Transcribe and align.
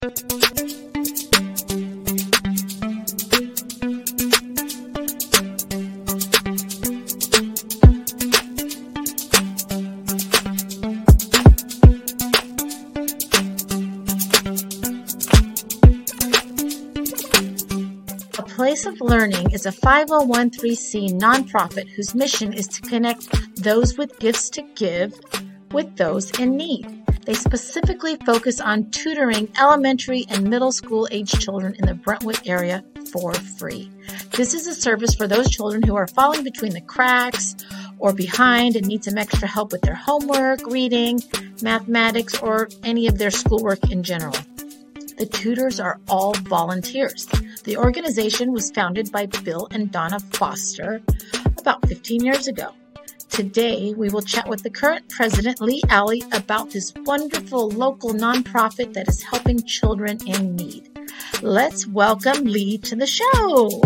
A 0.00 0.10
Place 18.46 18.86
of 18.86 19.00
Learning 19.00 19.50
is 19.50 19.66
a 19.66 19.72
501c 19.72 21.10
nonprofit 21.18 21.88
whose 21.88 22.14
mission 22.14 22.52
is 22.52 22.68
to 22.68 22.82
connect 22.82 23.56
those 23.56 23.98
with 23.98 24.16
gifts 24.20 24.48
to 24.50 24.62
give 24.76 25.18
with 25.72 25.96
those 25.96 26.30
in 26.38 26.56
need. 26.56 26.97
They 27.28 27.34
specifically 27.34 28.16
focus 28.24 28.58
on 28.58 28.90
tutoring 28.90 29.52
elementary 29.60 30.24
and 30.30 30.48
middle 30.48 30.72
school 30.72 31.06
age 31.10 31.30
children 31.30 31.74
in 31.74 31.84
the 31.84 31.92
Brentwood 31.92 32.40
area 32.48 32.82
for 33.12 33.34
free. 33.34 33.90
This 34.30 34.54
is 34.54 34.66
a 34.66 34.74
service 34.74 35.14
for 35.14 35.28
those 35.28 35.50
children 35.50 35.82
who 35.82 35.94
are 35.94 36.06
falling 36.06 36.42
between 36.42 36.72
the 36.72 36.80
cracks 36.80 37.54
or 37.98 38.14
behind 38.14 38.76
and 38.76 38.86
need 38.86 39.04
some 39.04 39.18
extra 39.18 39.46
help 39.46 39.72
with 39.72 39.82
their 39.82 39.94
homework, 39.94 40.66
reading, 40.68 41.20
mathematics, 41.60 42.38
or 42.40 42.70
any 42.82 43.08
of 43.08 43.18
their 43.18 43.30
schoolwork 43.30 43.90
in 43.90 44.02
general. 44.02 44.36
The 45.18 45.28
tutors 45.30 45.80
are 45.80 46.00
all 46.08 46.32
volunteers. 46.32 47.26
The 47.64 47.76
organization 47.76 48.52
was 48.52 48.70
founded 48.70 49.12
by 49.12 49.26
Bill 49.26 49.68
and 49.70 49.92
Donna 49.92 50.18
Foster 50.18 51.02
about 51.58 51.86
15 51.86 52.24
years 52.24 52.48
ago. 52.48 52.72
Today, 53.30 53.94
we 53.96 54.08
will 54.08 54.22
chat 54.22 54.48
with 54.48 54.62
the 54.62 54.70
current 54.70 55.08
president, 55.08 55.60
Lee 55.60 55.82
Alley, 55.88 56.22
about 56.32 56.70
this 56.70 56.92
wonderful 57.04 57.70
local 57.70 58.12
nonprofit 58.12 58.92
that 58.94 59.08
is 59.08 59.22
helping 59.22 59.62
children 59.62 60.18
in 60.26 60.56
need. 60.56 60.90
Let's 61.42 61.86
welcome 61.86 62.44
Lee 62.44 62.78
to 62.78 62.96
the 62.96 63.06
show. 63.06 63.80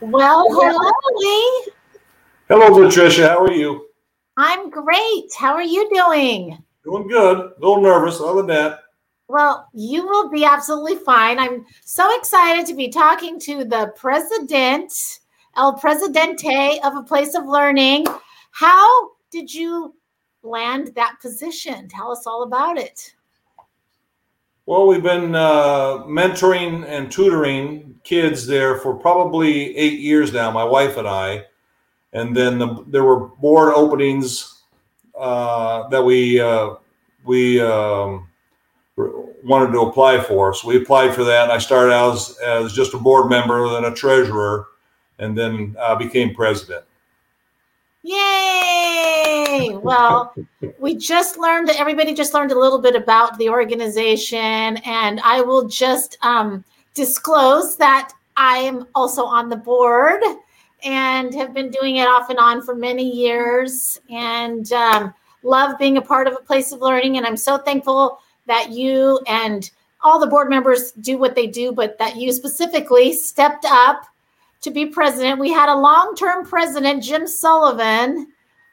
Well, 0.00 0.46
hello, 0.50 0.90
Lee. 1.16 1.72
Hello, 2.48 2.86
Patricia. 2.86 3.28
How 3.28 3.44
are 3.44 3.52
you? 3.52 3.86
I'm 4.36 4.70
great. 4.70 5.32
How 5.38 5.52
are 5.54 5.62
you 5.62 5.88
doing? 5.94 6.58
Doing 6.84 7.08
good. 7.08 7.38
A 7.38 7.52
little 7.60 7.82
nervous. 7.82 8.20
Other 8.20 8.36
than 8.42 8.46
that, 8.48 8.80
Well, 9.28 9.68
you 9.74 10.06
will 10.06 10.28
be 10.30 10.44
absolutely 10.44 10.96
fine. 10.96 11.38
I'm 11.38 11.64
so 11.84 12.08
excited 12.18 12.66
to 12.66 12.74
be 12.74 12.88
talking 12.88 13.38
to 13.40 13.64
the 13.64 13.92
president, 13.96 14.92
El 15.56 15.74
Presidente 15.74 16.80
of 16.82 16.96
a 16.96 17.02
Place 17.02 17.34
of 17.34 17.46
Learning. 17.46 18.06
How 18.52 19.10
did 19.30 19.52
you 19.52 19.94
land 20.42 20.92
that 20.96 21.16
position? 21.20 21.86
Tell 21.88 22.10
us 22.10 22.26
all 22.26 22.42
about 22.44 22.78
it. 22.78 23.14
well, 24.66 24.86
we've 24.86 25.02
been 25.02 25.34
uh, 25.34 26.04
mentoring 26.06 26.84
and 26.86 27.10
tutoring 27.12 28.00
kids 28.04 28.46
there 28.46 28.78
for 28.78 28.94
probably 28.94 29.76
eight 29.76 30.00
years 30.00 30.32
now. 30.32 30.50
My 30.50 30.64
wife 30.64 30.96
and 30.96 31.06
I, 31.06 31.44
and 32.12 32.34
then 32.36 32.58
the, 32.58 32.84
there 32.88 33.04
were 33.04 33.28
board 33.28 33.74
openings 33.74 34.59
uh, 35.20 35.88
that 35.88 36.02
we 36.02 36.40
uh, 36.40 36.74
we 37.24 37.60
um, 37.60 38.26
wanted 39.44 39.72
to 39.72 39.80
apply 39.82 40.20
for. 40.20 40.54
So 40.54 40.68
we 40.68 40.76
applied 40.78 41.14
for 41.14 41.24
that. 41.24 41.44
And 41.44 41.52
I 41.52 41.58
started 41.58 41.92
out 41.92 42.14
as, 42.14 42.38
as 42.44 42.72
just 42.72 42.94
a 42.94 42.98
board 42.98 43.30
member, 43.30 43.68
then 43.68 43.84
a 43.84 43.94
treasurer, 43.94 44.68
and 45.18 45.36
then 45.36 45.76
uh, 45.78 45.94
became 45.94 46.34
president. 46.34 46.84
Yay! 48.02 49.76
Well, 49.82 50.34
we 50.78 50.96
just 50.96 51.36
learned, 51.36 51.68
that 51.68 51.78
everybody 51.78 52.14
just 52.14 52.32
learned 52.32 52.50
a 52.50 52.58
little 52.58 52.80
bit 52.80 52.96
about 52.96 53.36
the 53.36 53.50
organization, 53.50 54.78
and 54.86 55.20
I 55.20 55.42
will 55.42 55.68
just 55.68 56.16
um, 56.22 56.64
disclose 56.94 57.76
that 57.76 58.12
I 58.38 58.56
am 58.58 58.86
also 58.94 59.24
on 59.24 59.50
the 59.50 59.56
board 59.56 60.22
and 60.82 61.34
have 61.34 61.52
been 61.52 61.70
doing 61.70 61.96
it 61.96 62.08
off 62.08 62.30
and 62.30 62.38
on 62.38 62.62
for 62.62 62.74
many 62.74 63.04
years 63.04 64.00
and 64.08 64.72
um, 64.72 65.12
love 65.42 65.78
being 65.78 65.96
a 65.96 66.02
part 66.02 66.26
of 66.26 66.34
a 66.34 66.44
place 66.44 66.72
of 66.72 66.80
learning. 66.80 67.16
And 67.16 67.26
I'm 67.26 67.36
so 67.36 67.58
thankful 67.58 68.20
that 68.46 68.70
you 68.70 69.20
and 69.26 69.70
all 70.02 70.18
the 70.18 70.26
board 70.26 70.48
members 70.48 70.92
do 70.92 71.18
what 71.18 71.34
they 71.34 71.46
do, 71.46 71.72
but 71.72 71.98
that 71.98 72.16
you 72.16 72.32
specifically 72.32 73.12
stepped 73.12 73.64
up 73.66 74.04
to 74.62 74.70
be 74.70 74.86
president. 74.86 75.40
We 75.40 75.52
had 75.52 75.68
a 75.68 75.76
long 75.76 76.14
term 76.16 76.44
president, 76.44 77.02
Jim 77.02 77.26
Sullivan, 77.26 78.28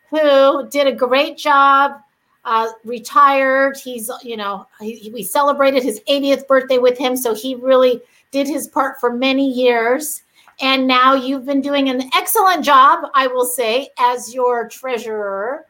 who 0.10 0.68
did 0.70 0.88
a 0.88 0.92
great 0.92 1.38
job. 1.38 2.02
Uh, 2.46 2.70
retired. 2.86 3.76
He's, 3.76 4.10
you 4.24 4.38
know, 4.38 4.66
he, 4.80 5.12
we 5.14 5.22
celebrated 5.22 5.84
his 5.84 6.00
80th 6.10 6.48
birthday 6.48 6.78
with 6.78 6.98
him. 6.98 7.18
So 7.18 7.36
he 7.36 7.56
really 7.56 8.00
did 8.32 8.48
his 8.48 8.70
part 8.70 9.02
for 9.02 9.12
many 9.12 9.52
years. 9.52 10.24
And 10.62 10.88
now 10.88 11.14
you've 11.14 11.46
been 11.46 11.60
doing 11.60 11.90
an 11.90 12.10
excellent 12.16 12.64
job, 12.64 13.10
I 13.14 13.28
will 13.28 13.46
say, 13.46 13.90
as 14.00 14.34
your 14.34 14.70
treasurer 14.70 15.67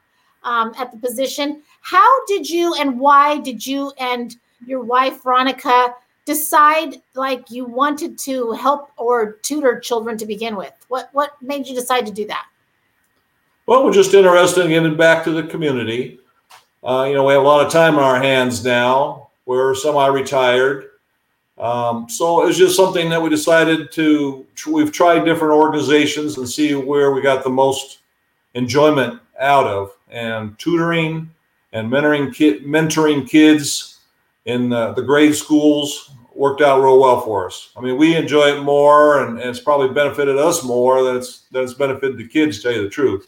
um, 0.47 0.73
at 0.77 0.91
the 0.91 0.97
position. 0.97 1.61
How 1.81 2.25
did 2.25 2.49
you 2.49 2.73
and 2.75 2.99
why 2.99 3.39
did 3.39 3.65
you 3.67 3.91
and 3.99 4.35
your 4.65 4.81
wife, 4.81 5.21
Veronica, 5.23 5.93
decide 6.25 7.01
like 7.13 7.51
you 7.51 7.65
wanted 7.65 8.17
to 8.19 8.53
help 8.53 8.91
or 8.97 9.33
tutor 9.43 9.79
children 9.79 10.17
to 10.17 10.25
begin 10.25 10.55
with? 10.55 10.73
What 10.87 11.09
what 11.11 11.31
made 11.41 11.67
you 11.67 11.75
decide 11.75 12.05
to 12.07 12.13
do 12.13 12.25
that? 12.27 12.47
Well, 13.65 13.83
we're 13.83 13.93
just 13.93 14.13
interested 14.13 14.63
in 14.63 14.69
giving 14.69 14.95
back 14.95 15.25
to 15.25 15.31
the 15.31 15.43
community. 15.43 16.19
Uh, 16.81 17.05
you 17.09 17.15
know, 17.15 17.25
we 17.25 17.33
have 17.33 17.43
a 17.43 17.45
lot 17.45 17.65
of 17.65 17.71
time 17.71 17.95
on 17.97 18.03
our 18.03 18.21
hands 18.21 18.63
now. 18.63 19.29
We're 19.45 19.75
semi-retired, 19.75 20.89
um, 21.57 22.09
so 22.09 22.45
it's 22.47 22.57
just 22.57 22.75
something 22.75 23.09
that 23.09 23.21
we 23.21 23.29
decided 23.29 23.91
to. 23.93 24.45
We've 24.65 24.91
tried 24.91 25.25
different 25.25 25.53
organizations 25.53 26.37
and 26.37 26.47
see 26.47 26.75
where 26.75 27.11
we 27.11 27.21
got 27.21 27.43
the 27.43 27.49
most 27.49 27.99
enjoyment 28.53 29.21
out 29.39 29.67
of, 29.67 29.96
and 30.09 30.57
tutoring 30.57 31.29
and 31.73 31.91
mentoring 31.91 32.33
kid, 32.33 32.63
mentoring 32.63 33.27
kids 33.27 33.99
in 34.45 34.69
the, 34.69 34.93
the 34.93 35.01
grade 35.01 35.35
schools 35.35 36.11
worked 36.33 36.61
out 36.61 36.81
real 36.81 36.99
well 36.99 37.21
for 37.21 37.47
us. 37.47 37.71
I 37.75 37.81
mean, 37.81 37.97
we 37.97 38.15
enjoy 38.15 38.55
it 38.55 38.61
more, 38.61 39.23
and, 39.23 39.39
and 39.39 39.49
it's 39.49 39.59
probably 39.59 39.89
benefited 39.89 40.37
us 40.37 40.63
more 40.63 41.03
than 41.03 41.17
it's 41.17 41.41
than 41.51 41.63
it's 41.63 41.73
benefited 41.73 42.17
the 42.17 42.27
kids. 42.27 42.57
To 42.57 42.63
tell 42.63 42.71
you 42.73 42.83
the 42.83 42.89
truth. 42.89 43.27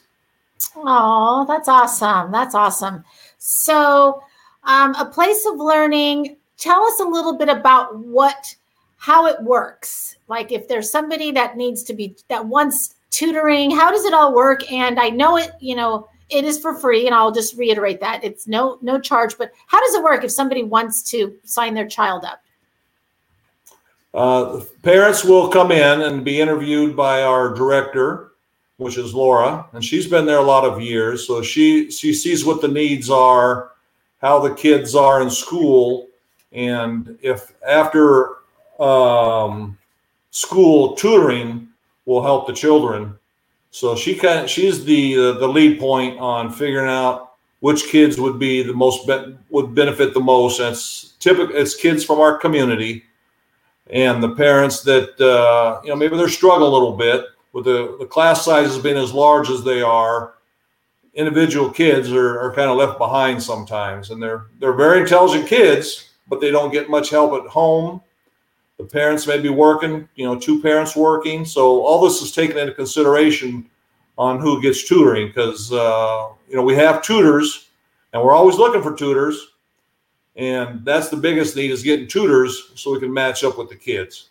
Oh, 0.75 1.45
that's 1.47 1.67
awesome. 1.67 2.31
That's 2.31 2.55
awesome. 2.55 3.03
So, 3.37 4.23
um, 4.63 4.93
a 4.95 5.05
place 5.05 5.45
of 5.45 5.57
learning, 5.57 6.37
tell 6.57 6.83
us 6.83 6.99
a 6.99 7.05
little 7.05 7.37
bit 7.37 7.49
about 7.49 7.97
what, 7.97 8.53
how 8.97 9.25
it 9.25 9.41
works. 9.41 10.17
Like 10.27 10.51
if 10.51 10.67
there's 10.67 10.91
somebody 10.91 11.31
that 11.31 11.57
needs 11.57 11.83
to 11.83 11.93
be, 11.93 12.15
that 12.27 12.45
wants 12.45 12.95
tutoring, 13.09 13.71
how 13.71 13.91
does 13.91 14.05
it 14.05 14.13
all 14.13 14.33
work? 14.33 14.69
And 14.71 14.99
I 14.99 15.09
know 15.09 15.37
it, 15.37 15.51
you 15.59 15.75
know, 15.75 16.09
it 16.29 16.45
is 16.45 16.59
for 16.59 16.75
free 16.75 17.05
and 17.05 17.15
I'll 17.15 17.31
just 17.31 17.57
reiterate 17.57 17.99
that 18.01 18.23
it's 18.23 18.47
no, 18.47 18.77
no 18.81 18.99
charge, 18.99 19.37
but 19.37 19.51
how 19.67 19.79
does 19.79 19.95
it 19.95 20.03
work 20.03 20.23
if 20.23 20.31
somebody 20.31 20.63
wants 20.63 21.03
to 21.11 21.35
sign 21.43 21.73
their 21.73 21.87
child 21.87 22.23
up? 22.23 22.41
Uh, 24.13 24.61
parents 24.81 25.23
will 25.23 25.49
come 25.49 25.71
in 25.71 26.01
and 26.01 26.25
be 26.25 26.41
interviewed 26.41 26.95
by 26.95 27.23
our 27.23 27.53
director, 27.53 28.31
which 28.77 28.97
is 28.97 29.13
Laura, 29.13 29.67
and 29.73 29.85
she's 29.85 30.07
been 30.07 30.25
there 30.25 30.39
a 30.39 30.43
lot 30.43 30.65
of 30.65 30.81
years. 30.81 31.27
So 31.27 31.43
she 31.43 31.91
she 31.91 32.13
sees 32.13 32.43
what 32.43 32.61
the 32.61 32.67
needs 32.67 33.11
are, 33.11 33.71
how 34.19 34.39
the 34.39 34.55
kids 34.55 34.95
are 34.95 35.21
in 35.21 35.29
school, 35.29 36.07
and 36.51 37.19
if 37.21 37.53
after 37.67 38.37
um, 38.79 39.77
school 40.31 40.95
tutoring 40.95 41.67
will 42.05 42.23
help 42.23 42.47
the 42.47 42.53
children. 42.53 43.18
So 43.71 43.95
she 43.95 44.15
kind 44.15 44.39
of, 44.39 44.49
she's 44.49 44.83
the 44.83 45.17
uh, 45.17 45.31
the 45.33 45.47
lead 45.47 45.79
point 45.79 46.19
on 46.19 46.51
figuring 46.51 46.89
out 46.89 47.33
which 47.59 47.87
kids 47.87 48.19
would 48.19 48.39
be 48.39 48.63
the 48.63 48.73
most 48.73 49.05
be- 49.05 49.37
would 49.49 49.75
benefit 49.75 50.13
the 50.13 50.19
most. 50.19 50.59
It's 50.59 51.13
typical. 51.19 51.55
It's 51.55 51.75
kids 51.75 52.03
from 52.03 52.19
our 52.19 52.37
community 52.37 53.03
and 53.89 54.21
the 54.21 54.35
parents 54.35 54.81
that 54.83 55.19
uh, 55.19 55.81
you 55.83 55.89
know 55.89 55.95
maybe 55.95 56.15
they're 56.15 56.29
struggling 56.29 56.69
a 56.69 56.73
little 56.73 56.95
bit 56.95 57.25
with 57.53 57.65
the, 57.65 57.95
the 57.99 58.05
class 58.05 58.45
sizes 58.45 58.77
being 58.77 58.97
as 58.97 59.13
large 59.13 59.49
as 59.49 59.63
they 59.63 59.81
are 59.81 60.35
individual 61.15 61.69
kids 61.69 62.11
are, 62.11 62.39
are 62.39 62.53
kind 62.53 62.69
of 62.69 62.77
left 62.77 62.97
behind 62.97 63.41
sometimes 63.41 64.11
and 64.11 64.21
they're 64.21 64.45
they're 64.59 64.73
very 64.73 65.01
intelligent 65.01 65.47
kids 65.47 66.11
but 66.27 66.39
they 66.39 66.51
don't 66.51 66.71
get 66.71 66.89
much 66.89 67.09
help 67.09 67.43
at 67.43 67.49
home 67.49 67.99
the 68.79 68.85
parents 68.85 69.27
may 69.27 69.39
be 69.39 69.49
working 69.49 70.09
you 70.15 70.25
know 70.25 70.39
two 70.39 70.59
parents 70.61 70.95
working 70.95 71.45
so 71.45 71.83
all 71.83 72.01
this 72.01 72.21
is 72.21 72.31
taken 72.31 72.57
into 72.57 72.73
consideration 72.73 73.69
on 74.17 74.39
who 74.39 74.59
gets 74.61 74.87
tutoring 74.87 75.27
because 75.27 75.71
uh, 75.71 76.29
you 76.47 76.55
know 76.55 76.63
we 76.63 76.73
have 76.73 77.03
tutors 77.03 77.69
and 78.13 78.23
we're 78.23 78.33
always 78.33 78.57
looking 78.57 78.81
for 78.81 78.95
tutors 78.95 79.53
and 80.35 80.83
that's 80.85 81.09
the 81.09 81.17
biggest 81.17 81.55
need 81.55 81.69
is 81.69 81.83
getting 81.83 82.07
tutors 82.07 82.71
so 82.75 82.93
we 82.93 82.99
can 82.99 83.13
match 83.13 83.43
up 83.43 83.57
with 83.57 83.69
the 83.69 83.75
kids 83.75 84.29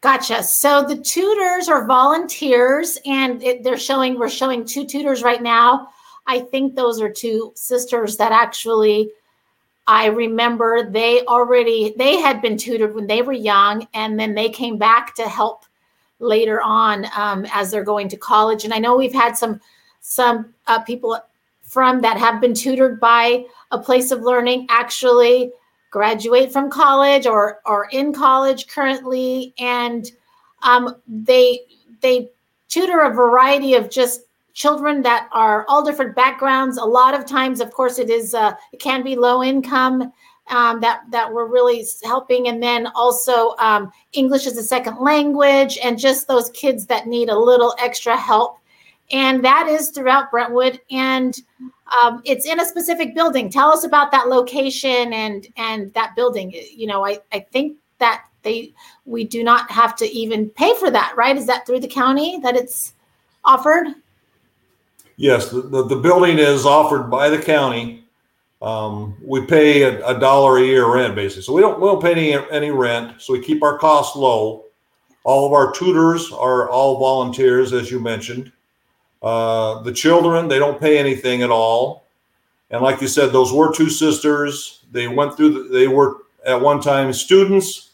Gotcha. 0.00 0.44
So 0.44 0.84
the 0.84 0.96
tutors 0.96 1.68
are 1.68 1.84
volunteers, 1.84 2.98
and 3.04 3.42
it, 3.42 3.64
they're 3.64 3.76
showing 3.76 4.16
we're 4.16 4.28
showing 4.28 4.64
two 4.64 4.86
tutors 4.86 5.24
right 5.24 5.42
now. 5.42 5.88
I 6.28 6.38
think 6.38 6.76
those 6.76 7.00
are 7.00 7.10
two 7.10 7.52
sisters 7.56 8.16
that 8.18 8.30
actually 8.30 9.10
I 9.88 10.06
remember 10.06 10.88
they 10.90 11.24
already 11.24 11.94
they 11.96 12.18
had 12.18 12.42
been 12.42 12.58
tutored 12.58 12.94
when 12.94 13.06
they 13.06 13.22
were 13.22 13.32
young, 13.32 13.88
and 13.94 14.20
then 14.20 14.34
they 14.34 14.50
came 14.50 14.76
back 14.76 15.14
to 15.14 15.22
help 15.22 15.64
later 16.20 16.60
on 16.60 17.06
um, 17.16 17.46
as 17.52 17.70
they're 17.70 17.84
going 17.84 18.08
to 18.10 18.16
college. 18.18 18.64
And 18.64 18.74
I 18.74 18.78
know 18.78 18.96
we've 18.96 19.14
had 19.14 19.36
some 19.36 19.60
some 20.00 20.54
uh, 20.66 20.80
people 20.80 21.18
from 21.62 22.02
that 22.02 22.18
have 22.18 22.40
been 22.40 22.52
tutored 22.54 23.00
by 23.00 23.46
a 23.70 23.78
place 23.78 24.10
of 24.10 24.20
learning 24.20 24.66
actually 24.68 25.52
graduate 25.90 26.52
from 26.52 26.70
college 26.70 27.26
or 27.26 27.60
are 27.64 27.88
in 27.90 28.12
college 28.12 28.68
currently, 28.68 29.54
and 29.58 30.12
um, 30.62 30.96
they 31.08 31.60
they 32.02 32.28
tutor 32.68 33.00
a 33.00 33.14
variety 33.14 33.72
of 33.72 33.88
just 33.88 34.27
children 34.58 35.02
that 35.02 35.28
are 35.30 35.64
all 35.68 35.84
different 35.84 36.16
backgrounds. 36.16 36.78
A 36.78 36.84
lot 36.84 37.14
of 37.14 37.24
times, 37.24 37.60
of 37.60 37.70
course, 37.70 38.00
it 38.00 38.10
is 38.10 38.34
uh, 38.34 38.52
it 38.72 38.80
can 38.80 39.04
be 39.04 39.14
low 39.14 39.42
income 39.42 40.12
um, 40.48 40.80
that 40.80 41.02
that 41.10 41.32
we're 41.32 41.46
really 41.46 41.86
helping, 42.02 42.48
and 42.48 42.60
then 42.60 42.88
also 42.88 43.54
um, 43.58 43.92
English 44.12 44.46
as 44.48 44.58
a 44.58 44.62
second 44.62 44.98
language, 44.98 45.78
and 45.82 45.96
just 45.96 46.26
those 46.26 46.50
kids 46.50 46.86
that 46.86 47.06
need 47.06 47.28
a 47.28 47.38
little 47.38 47.74
extra 47.78 48.16
help. 48.16 48.58
And 49.12 49.42
that 49.44 49.68
is 49.68 49.90
throughout 49.90 50.30
Brentwood, 50.32 50.80
and 50.90 51.38
um, 52.02 52.20
it's 52.24 52.44
in 52.44 52.58
a 52.58 52.64
specific 52.66 53.14
building. 53.14 53.48
Tell 53.50 53.70
us 53.70 53.84
about 53.84 54.10
that 54.10 54.26
location 54.26 55.12
and 55.12 55.46
and 55.56 55.94
that 55.94 56.16
building. 56.16 56.52
You 56.74 56.88
know, 56.88 57.06
I 57.06 57.20
I 57.32 57.46
think 57.52 57.76
that 57.98 58.24
they 58.42 58.72
we 59.06 59.22
do 59.22 59.44
not 59.44 59.70
have 59.70 59.94
to 59.96 60.06
even 60.06 60.50
pay 60.50 60.74
for 60.74 60.90
that, 60.90 61.14
right? 61.16 61.36
Is 61.36 61.46
that 61.46 61.64
through 61.64 61.80
the 61.80 61.94
county 62.02 62.40
that 62.40 62.56
it's 62.56 62.94
offered? 63.44 63.94
Yes, 65.18 65.50
the, 65.50 65.62
the, 65.62 65.84
the 65.84 65.96
building 65.96 66.38
is 66.38 66.64
offered 66.64 67.10
by 67.10 67.28
the 67.28 67.42
county. 67.42 68.04
Um, 68.62 69.16
we 69.20 69.44
pay 69.44 69.82
a, 69.82 70.06
a, 70.06 70.18
dollar 70.18 70.58
a 70.58 70.64
year 70.64 70.92
rent 70.92 71.16
basically, 71.16 71.42
so 71.42 71.52
we 71.52 71.60
don't 71.60 71.80
we 71.80 71.86
don't 71.86 72.00
pay 72.00 72.12
any 72.12 72.46
any 72.50 72.70
rent, 72.70 73.20
so 73.20 73.32
we 73.32 73.40
keep 73.40 73.62
our 73.62 73.78
costs 73.78 74.16
low. 74.16 74.64
All 75.24 75.46
of 75.46 75.52
our 75.52 75.72
tutors 75.72 76.32
are 76.32 76.70
all 76.70 76.98
volunteers, 76.98 77.72
as 77.72 77.90
you 77.90 77.98
mentioned. 78.00 78.52
Uh, 79.20 79.82
the 79.82 79.92
children, 79.92 80.46
they 80.46 80.58
don't 80.60 80.80
pay 80.80 80.98
anything 80.98 81.42
at 81.42 81.50
all. 81.50 82.06
And 82.70 82.80
like 82.80 83.00
you 83.00 83.08
said, 83.08 83.32
those 83.32 83.52
were 83.52 83.74
two 83.74 83.90
sisters. 83.90 84.84
They 84.92 85.08
went 85.08 85.36
through, 85.36 85.50
the, 85.50 85.68
they 85.68 85.88
were 85.88 86.18
at 86.46 86.60
one 86.60 86.80
time 86.80 87.12
students, 87.12 87.90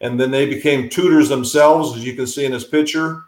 and 0.00 0.18
then 0.18 0.30
they 0.30 0.46
became 0.46 0.88
tutors 0.88 1.28
themselves, 1.28 1.96
as 1.96 2.04
you 2.04 2.14
can 2.14 2.26
see 2.26 2.44
in 2.44 2.52
this 2.52 2.66
picture. 2.66 3.24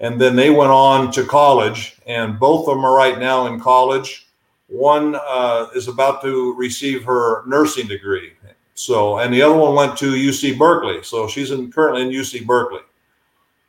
And 0.00 0.20
then 0.20 0.36
they 0.36 0.50
went 0.50 0.70
on 0.70 1.10
to 1.12 1.24
college, 1.24 1.96
and 2.06 2.38
both 2.38 2.68
of 2.68 2.74
them 2.76 2.84
are 2.84 2.94
right 2.94 3.18
now 3.18 3.46
in 3.46 3.58
college. 3.58 4.26
One 4.68 5.14
uh, 5.14 5.68
is 5.74 5.88
about 5.88 6.20
to 6.22 6.54
receive 6.54 7.04
her 7.04 7.46
nursing 7.46 7.86
degree. 7.86 8.32
So, 8.74 9.18
and 9.18 9.32
the 9.32 9.40
other 9.40 9.56
one 9.56 9.74
went 9.74 9.96
to 9.98 10.12
UC 10.12 10.58
Berkeley. 10.58 11.02
So 11.02 11.26
she's 11.28 11.50
in, 11.50 11.72
currently 11.72 12.02
in 12.02 12.10
UC 12.10 12.44
Berkeley. 12.46 12.82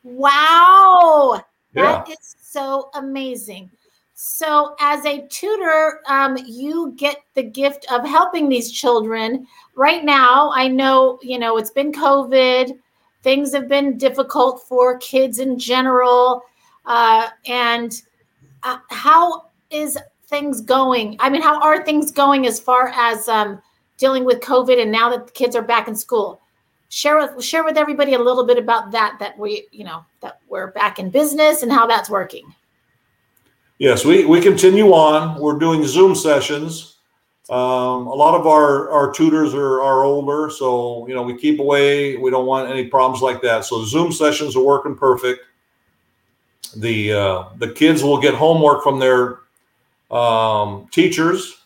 Wow. 0.03 1.41
Yeah. 1.73 2.03
That 2.05 2.09
is 2.09 2.35
so 2.41 2.89
amazing. 2.93 3.71
So, 4.15 4.75
as 4.79 5.05
a 5.05 5.27
tutor, 5.27 6.01
um, 6.07 6.37
you 6.45 6.93
get 6.97 7.17
the 7.35 7.43
gift 7.43 7.85
of 7.91 8.03
helping 8.05 8.49
these 8.49 8.71
children. 8.71 9.45
Right 9.75 10.03
now, 10.03 10.51
I 10.53 10.67
know, 10.67 11.19
you 11.21 11.37
know, 11.37 11.57
it's 11.57 11.69
been 11.69 11.91
COVID, 11.91 12.77
things 13.27 13.53
have 13.53 13.67
been 13.67 13.97
difficult 13.97 14.63
for 14.69 14.97
kids 14.99 15.39
in 15.39 15.59
general. 15.59 16.43
Uh, 16.85 17.27
and 17.45 18.01
uh, 18.63 18.77
how 18.89 19.49
is 19.69 19.97
things 20.27 20.61
going? 20.61 21.17
I 21.19 21.29
mean, 21.29 21.41
how 21.41 21.61
are 21.61 21.83
things 21.83 22.09
going 22.09 22.47
as 22.47 22.57
far 22.57 22.87
as 22.95 23.27
um, 23.27 23.61
dealing 23.97 24.23
with 24.23 24.39
COVID 24.39 24.81
and 24.81 24.93
now 24.93 25.09
that 25.09 25.27
the 25.27 25.33
kids 25.33 25.57
are 25.57 25.61
back 25.61 25.89
in 25.89 25.95
school? 25.95 26.41
share 26.89 27.17
with 27.17 27.43
share 27.43 27.65
with 27.65 27.75
everybody 27.75 28.13
a 28.13 28.17
little 28.17 28.45
bit 28.45 28.57
about 28.57 28.91
that 28.91 29.17
that 29.19 29.37
we 29.37 29.67
you 29.73 29.83
know 29.83 30.05
that 30.21 30.39
we're 30.47 30.67
back 30.67 30.99
in 30.99 31.09
business 31.09 31.61
and 31.61 31.69
how 31.69 31.85
that's 31.85 32.09
working 32.09 32.55
yes 33.77 34.05
we 34.05 34.23
we 34.23 34.39
continue 34.39 34.93
on 34.93 35.37
we're 35.37 35.59
doing 35.59 35.85
zoom 35.85 36.15
sessions 36.15 36.96
um, 37.49 38.07
a 38.07 38.13
lot 38.13 38.37
of 38.37 38.45
our 38.45 38.89
our 38.91 39.11
tutors 39.13 39.53
are 39.53 39.81
are 39.81 40.03
older 40.03 40.49
so 40.49 41.07
you 41.07 41.13
know 41.13 41.23
we 41.23 41.37
keep 41.37 41.59
away. 41.59 42.17
We 42.17 42.29
don't 42.29 42.45
want 42.45 42.69
any 42.69 42.87
problems 42.87 43.21
like 43.21 43.41
that. 43.43 43.63
So 43.65 43.85
zoom 43.85 44.11
sessions 44.11 44.55
are 44.55 44.63
working 44.63 44.95
perfect. 44.95 45.45
The 46.75 47.13
uh, 47.13 47.43
the 47.57 47.69
kids 47.71 48.03
will 48.03 48.19
get 48.19 48.33
homework 48.33 48.83
from 48.83 48.99
their 48.99 49.39
um, 50.11 50.87
teachers 50.91 51.57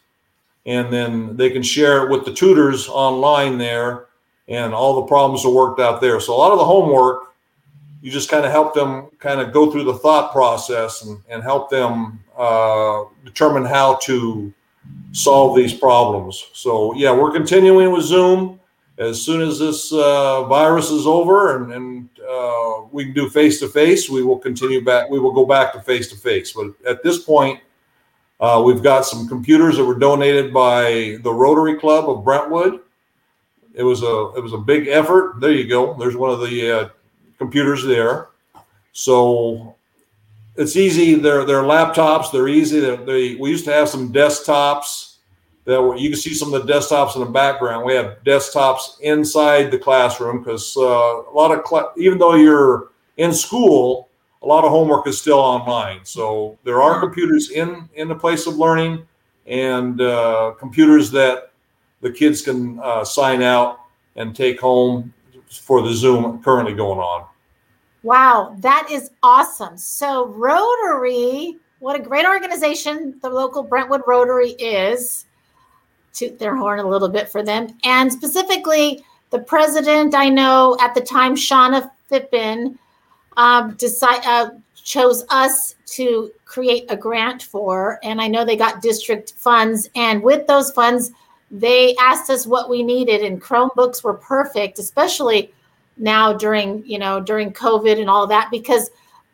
and 0.65 0.91
then 0.93 1.35
they 1.35 1.49
can 1.49 1.63
share 1.63 2.03
it 2.03 2.11
with 2.11 2.25
the 2.25 2.33
tutors 2.33 2.87
online 2.87 3.57
there 3.57 4.07
and 4.47 4.73
all 4.73 5.01
the 5.01 5.07
problems 5.07 5.45
are 5.45 5.51
worked 5.51 5.79
out 5.79 6.01
there. 6.01 6.19
So 6.19 6.35
a 6.35 6.37
lot 6.37 6.51
of 6.51 6.59
the 6.59 6.65
homework, 6.65 7.33
you 8.01 8.11
just 8.11 8.29
kind 8.29 8.45
of 8.45 8.51
help 8.51 8.73
them 8.73 9.09
kind 9.19 9.39
of 9.39 9.53
go 9.53 9.71
through 9.71 9.85
the 9.85 9.97
thought 9.97 10.31
process 10.31 11.03
and, 11.03 11.19
and 11.29 11.41
help 11.41 11.69
them 11.69 12.23
uh, 12.37 13.03
determine 13.23 13.65
how 13.65 13.95
to 14.03 14.53
solve 15.11 15.55
these 15.55 15.73
problems. 15.73 16.47
So 16.53 16.93
yeah, 16.95 17.11
we're 17.11 17.31
continuing 17.31 17.91
with 17.91 18.03
Zoom. 18.03 18.59
As 18.97 19.21
soon 19.21 19.41
as 19.41 19.57
this 19.57 19.91
uh, 19.91 20.43
virus 20.45 20.91
is 20.91 21.07
over 21.07 21.57
and, 21.57 21.73
and 21.73 22.09
uh, 22.29 22.83
we 22.91 23.05
can 23.05 23.13
do 23.13 23.29
face 23.29 23.59
to 23.61 23.67
face, 23.67 24.09
we 24.09 24.23
will 24.23 24.37
continue 24.37 24.83
back. 24.83 25.09
We 25.09 25.19
will 25.19 25.31
go 25.31 25.45
back 25.45 25.73
to 25.73 25.81
face 25.81 26.07
to 26.09 26.15
face. 26.15 26.53
But 26.53 26.73
at 26.87 27.01
this 27.01 27.23
point, 27.23 27.59
uh, 28.39 28.61
we've 28.63 28.83
got 28.83 29.05
some 29.05 29.27
computers 29.27 29.77
that 29.77 29.85
were 29.85 29.97
donated 29.97 30.53
by 30.53 31.17
the 31.23 31.33
Rotary 31.33 31.79
Club 31.79 32.09
of 32.09 32.23
Brentwood 32.23 32.81
it 33.73 33.83
was 33.83 34.03
a 34.03 34.33
it 34.35 34.41
was 34.41 34.53
a 34.53 34.57
big 34.57 34.87
effort. 34.87 35.39
There 35.39 35.51
you 35.51 35.67
go. 35.67 35.93
There's 35.93 36.15
one 36.15 36.29
of 36.29 36.41
the 36.41 36.71
uh, 36.71 36.89
computers 37.37 37.85
there. 37.85 38.29
So 38.91 39.75
it's 40.56 40.75
easy. 40.75 41.15
They're 41.15 41.45
they're 41.45 41.63
laptops. 41.63 42.31
They're 42.31 42.48
easy. 42.48 42.80
They're, 42.80 42.98
they 42.98 43.36
we 43.36 43.50
used 43.50 43.65
to 43.65 43.74
have 43.74 43.89
some 43.89 44.12
desktops 44.12 45.15
that 45.65 45.81
were, 45.81 45.95
you 45.95 46.09
can 46.09 46.19
see 46.19 46.33
some 46.33 46.53
of 46.53 46.65
the 46.65 46.74
desktops 46.74 47.15
in 47.15 47.21
the 47.21 47.30
background. 47.30 47.86
We 47.86 47.94
have 47.94 48.18
desktops 48.25 49.00
inside 49.01 49.71
the 49.71 49.77
classroom 49.77 50.39
because 50.39 50.75
uh, 50.75 50.81
a 50.81 51.33
lot 51.33 51.51
of 51.51 51.65
cl- 51.68 51.93
even 51.98 52.17
though 52.17 52.36
you're 52.36 52.89
in 53.17 53.34
school, 53.34 54.10
a 54.41 54.48
lot 54.48 54.63
of 54.63 54.72
homework 54.72 55.08
is 55.08 55.20
still 55.22 55.39
online. 55.39 56.00
So 56.03 56.58
there 56.63 56.81
are 56.81 57.00
computers 57.00 57.51
in 57.51 57.89
in 57.96 58.08
the 58.08 58.15
place 58.15 58.48
of 58.48 58.58
learning 58.58 59.05
and 59.46 60.01
uh, 60.01 60.53
computers 60.60 61.12
that 61.12 61.51
the 62.01 62.12
kids 62.12 62.41
can 62.41 62.79
uh, 62.79 63.03
sign 63.03 63.41
out 63.41 63.79
and 64.15 64.36
take 64.36 64.60
home 64.60 65.13
for 65.50 65.81
the 65.81 65.93
Zoom 65.93 66.41
currently 66.43 66.74
going 66.74 67.00
on. 67.00 67.27
Wow, 68.03 68.55
that 68.60 68.88
is 68.89 69.12
awesome. 69.22 69.77
So, 69.77 70.27
Rotary, 70.27 71.58
what 71.79 72.00
a 72.00 72.03
great 72.03 72.25
organization 72.25 73.20
the 73.22 73.29
local 73.29 73.63
Brentwood 73.63 74.01
Rotary 74.08 74.51
is. 74.51 75.25
Toot 76.13 76.39
their 76.39 76.55
horn 76.55 76.79
a 76.79 76.88
little 76.88 77.10
bit 77.10 77.29
for 77.29 77.43
them. 77.43 77.67
And 77.84 78.12
specifically, 78.12 79.03
the 79.29 79.39
president, 79.39 80.15
I 80.15 80.29
know 80.29 80.77
at 80.81 80.93
the 80.93 81.01
time, 81.01 81.36
Shauna 81.36 81.89
Phippen, 82.12 82.77
um, 83.38 83.75
decide, 83.75 84.25
uh, 84.25 84.50
chose 84.75 85.24
us 85.29 85.75
to 85.86 86.31
create 86.46 86.86
a 86.89 86.98
grant 86.98 87.43
for. 87.43 88.00
And 88.03 88.20
I 88.20 88.27
know 88.27 88.43
they 88.43 88.58
got 88.58 88.81
district 88.81 89.34
funds. 89.38 89.89
And 89.96 90.22
with 90.22 90.48
those 90.48 90.72
funds, 90.72 91.12
they 91.51 91.96
asked 91.98 92.29
us 92.29 92.48
what 92.48 92.70
we 92.70 92.81
needed 92.81 93.22
and 93.22 93.41
chromebooks 93.41 94.03
were 94.05 94.13
perfect 94.13 94.79
especially 94.79 95.53
now 96.01 96.34
during 96.34 96.84
you 96.86 97.00
know 97.00 97.20
during 97.20 97.53
covid 97.53 98.00
and 98.00 98.10
all 98.10 98.27
that 98.27 98.50
because 98.51 98.89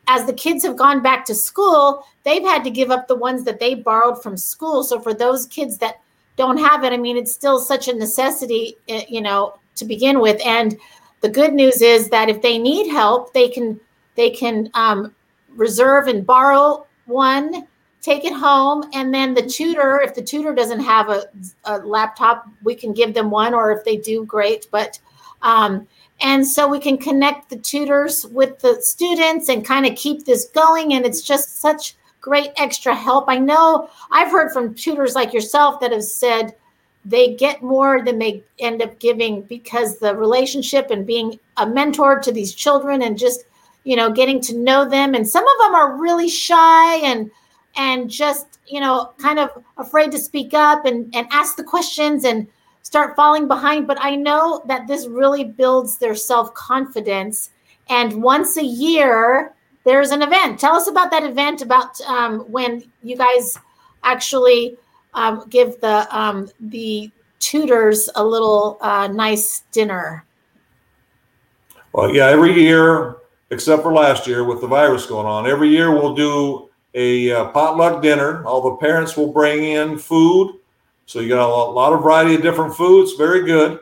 as 0.06 0.24
the 0.26 0.32
kids 0.32 0.64
have 0.64 0.76
gone 0.76 1.02
back 1.02 1.24
to 1.24 1.34
school 1.34 2.04
they've 2.24 2.42
had 2.42 2.62
to 2.64 2.70
give 2.70 2.90
up 2.90 3.08
the 3.08 3.16
ones 3.16 3.44
that 3.44 3.58
they 3.58 3.74
borrowed 3.74 4.22
from 4.22 4.36
school. 4.36 4.84
So 4.84 5.00
for 5.00 5.14
those 5.14 5.46
kids 5.46 5.78
that 5.78 6.00
don't 6.36 6.58
have 6.58 6.84
it 6.84 6.92
i 6.92 6.96
mean 6.96 7.16
it's 7.16 7.32
still 7.32 7.58
such 7.58 7.88
a 7.88 7.94
necessity 7.94 8.76
eh, 8.88 9.04
you 9.08 9.20
know 9.20 9.58
to 9.74 9.84
begin 9.84 10.20
with. 10.20 10.40
And 10.44 10.76
the 11.20 11.28
good 11.28 11.52
news 11.52 11.82
is 11.82 12.10
that 12.10 12.28
if 12.28 12.42
they 12.42 12.58
need 12.58 12.90
help 12.90 13.32
they 13.32 13.48
can 13.48 13.80
they 14.14 14.30
can 14.30 14.70
um, 14.74 15.14
reserve 15.56 16.06
and 16.06 16.26
borrow 16.26 16.86
one 17.06 17.66
take 18.00 18.24
it 18.24 18.32
home 18.32 18.84
and 18.94 19.12
then 19.12 19.34
the 19.34 19.42
tutor 19.42 20.00
if 20.00 20.14
the 20.14 20.22
tutor 20.22 20.54
doesn't 20.54 20.80
have 20.80 21.08
a, 21.08 21.24
a 21.64 21.78
laptop 21.78 22.46
we 22.62 22.74
can 22.74 22.92
give 22.92 23.14
them 23.14 23.30
one 23.30 23.54
or 23.54 23.72
if 23.72 23.84
they 23.84 23.96
do 23.96 24.24
great. 24.24 24.68
But 24.70 25.00
um, 25.42 25.88
and 26.20 26.46
so 26.46 26.68
we 26.68 26.80
can 26.80 26.98
connect 26.98 27.50
the 27.50 27.56
tutors 27.56 28.26
with 28.26 28.58
the 28.60 28.80
students 28.80 29.48
and 29.48 29.64
kind 29.64 29.86
of 29.86 29.94
keep 29.96 30.24
this 30.24 30.46
going. 30.46 30.92
And 30.92 31.06
it's 31.06 31.22
just 31.22 31.60
such 31.60 31.96
great 32.20 32.50
extra 32.56 32.94
help. 32.94 33.26
I 33.28 33.38
know 33.38 33.88
i've 34.10 34.30
heard 34.30 34.52
from 34.52 34.74
tutors 34.74 35.14
like 35.14 35.32
yourself 35.32 35.80
that 35.80 35.92
have 35.92 36.02
said 36.02 36.54
they 37.04 37.34
get 37.34 37.62
more 37.62 38.04
than 38.04 38.18
they 38.18 38.42
end 38.58 38.82
up 38.82 38.98
giving 38.98 39.42
because 39.42 39.98
the 39.98 40.14
relationship 40.14 40.90
and 40.90 41.06
being 41.06 41.38
a 41.56 41.66
mentor 41.66 42.20
to 42.20 42.32
these 42.32 42.54
children 42.54 43.02
and 43.02 43.16
just 43.16 43.44
you 43.84 43.96
know 43.96 44.10
getting 44.10 44.40
to 44.42 44.56
know 44.56 44.88
them. 44.88 45.14
And 45.14 45.26
some 45.26 45.44
of 45.44 45.58
them 45.60 45.74
are 45.74 45.96
really 45.96 46.28
shy 46.28 46.96
and 46.96 47.30
and 47.76 48.10
just 48.10 48.58
you 48.66 48.80
know 48.80 49.12
kind 49.18 49.38
of 49.38 49.50
afraid 49.78 50.12
to 50.12 50.18
speak 50.18 50.52
up 50.52 50.84
and 50.84 51.14
and 51.14 51.26
ask 51.30 51.56
the 51.56 51.64
questions. 51.64 52.24
And 52.24 52.46
start 52.88 53.14
falling 53.14 53.46
behind 53.46 53.86
but 53.86 53.98
i 54.00 54.16
know 54.16 54.62
that 54.66 54.86
this 54.86 55.06
really 55.06 55.44
builds 55.44 55.98
their 55.98 56.14
self-confidence. 56.14 57.50
And 57.90 58.22
once 58.22 58.56
a 58.56 58.64
year 58.64 59.54
there's 59.84 60.10
an 60.10 60.22
event. 60.22 60.58
Tell 60.58 60.74
us 60.74 60.88
about 60.88 61.10
that 61.10 61.22
event 61.22 61.60
about 61.60 62.00
um, 62.02 62.40
when 62.50 62.82
you 63.02 63.14
guys 63.14 63.58
actually 64.02 64.78
um, 65.12 65.44
give 65.50 65.78
the 65.82 65.96
um, 66.10 66.48
the 66.60 67.10
tutors 67.40 68.08
a 68.14 68.24
little 68.24 68.78
uh, 68.80 69.06
nice 69.08 69.64
dinner. 69.70 70.24
Well 71.92 72.14
yeah 72.14 72.28
every 72.28 72.54
year 72.54 73.16
except 73.50 73.82
for 73.82 73.92
last 73.92 74.26
year 74.26 74.44
with 74.44 74.62
the 74.62 74.66
virus 74.66 75.04
going 75.04 75.26
on 75.26 75.46
every 75.46 75.68
year 75.68 75.90
we'll 75.90 76.14
do 76.14 76.70
a 76.94 77.30
uh, 77.32 77.44
potluck 77.50 78.00
dinner. 78.00 78.42
All 78.46 78.62
the 78.62 78.76
parents 78.76 79.14
will 79.14 79.30
bring 79.30 79.62
in 79.62 79.98
food 79.98 80.58
so 81.08 81.18
you 81.18 81.28
got 81.28 81.44
a 81.44 81.72
lot 81.72 81.92
of 81.92 82.02
variety 82.02 82.36
of 82.36 82.42
different 82.42 82.74
foods 82.74 83.14
very 83.14 83.44
good 83.44 83.80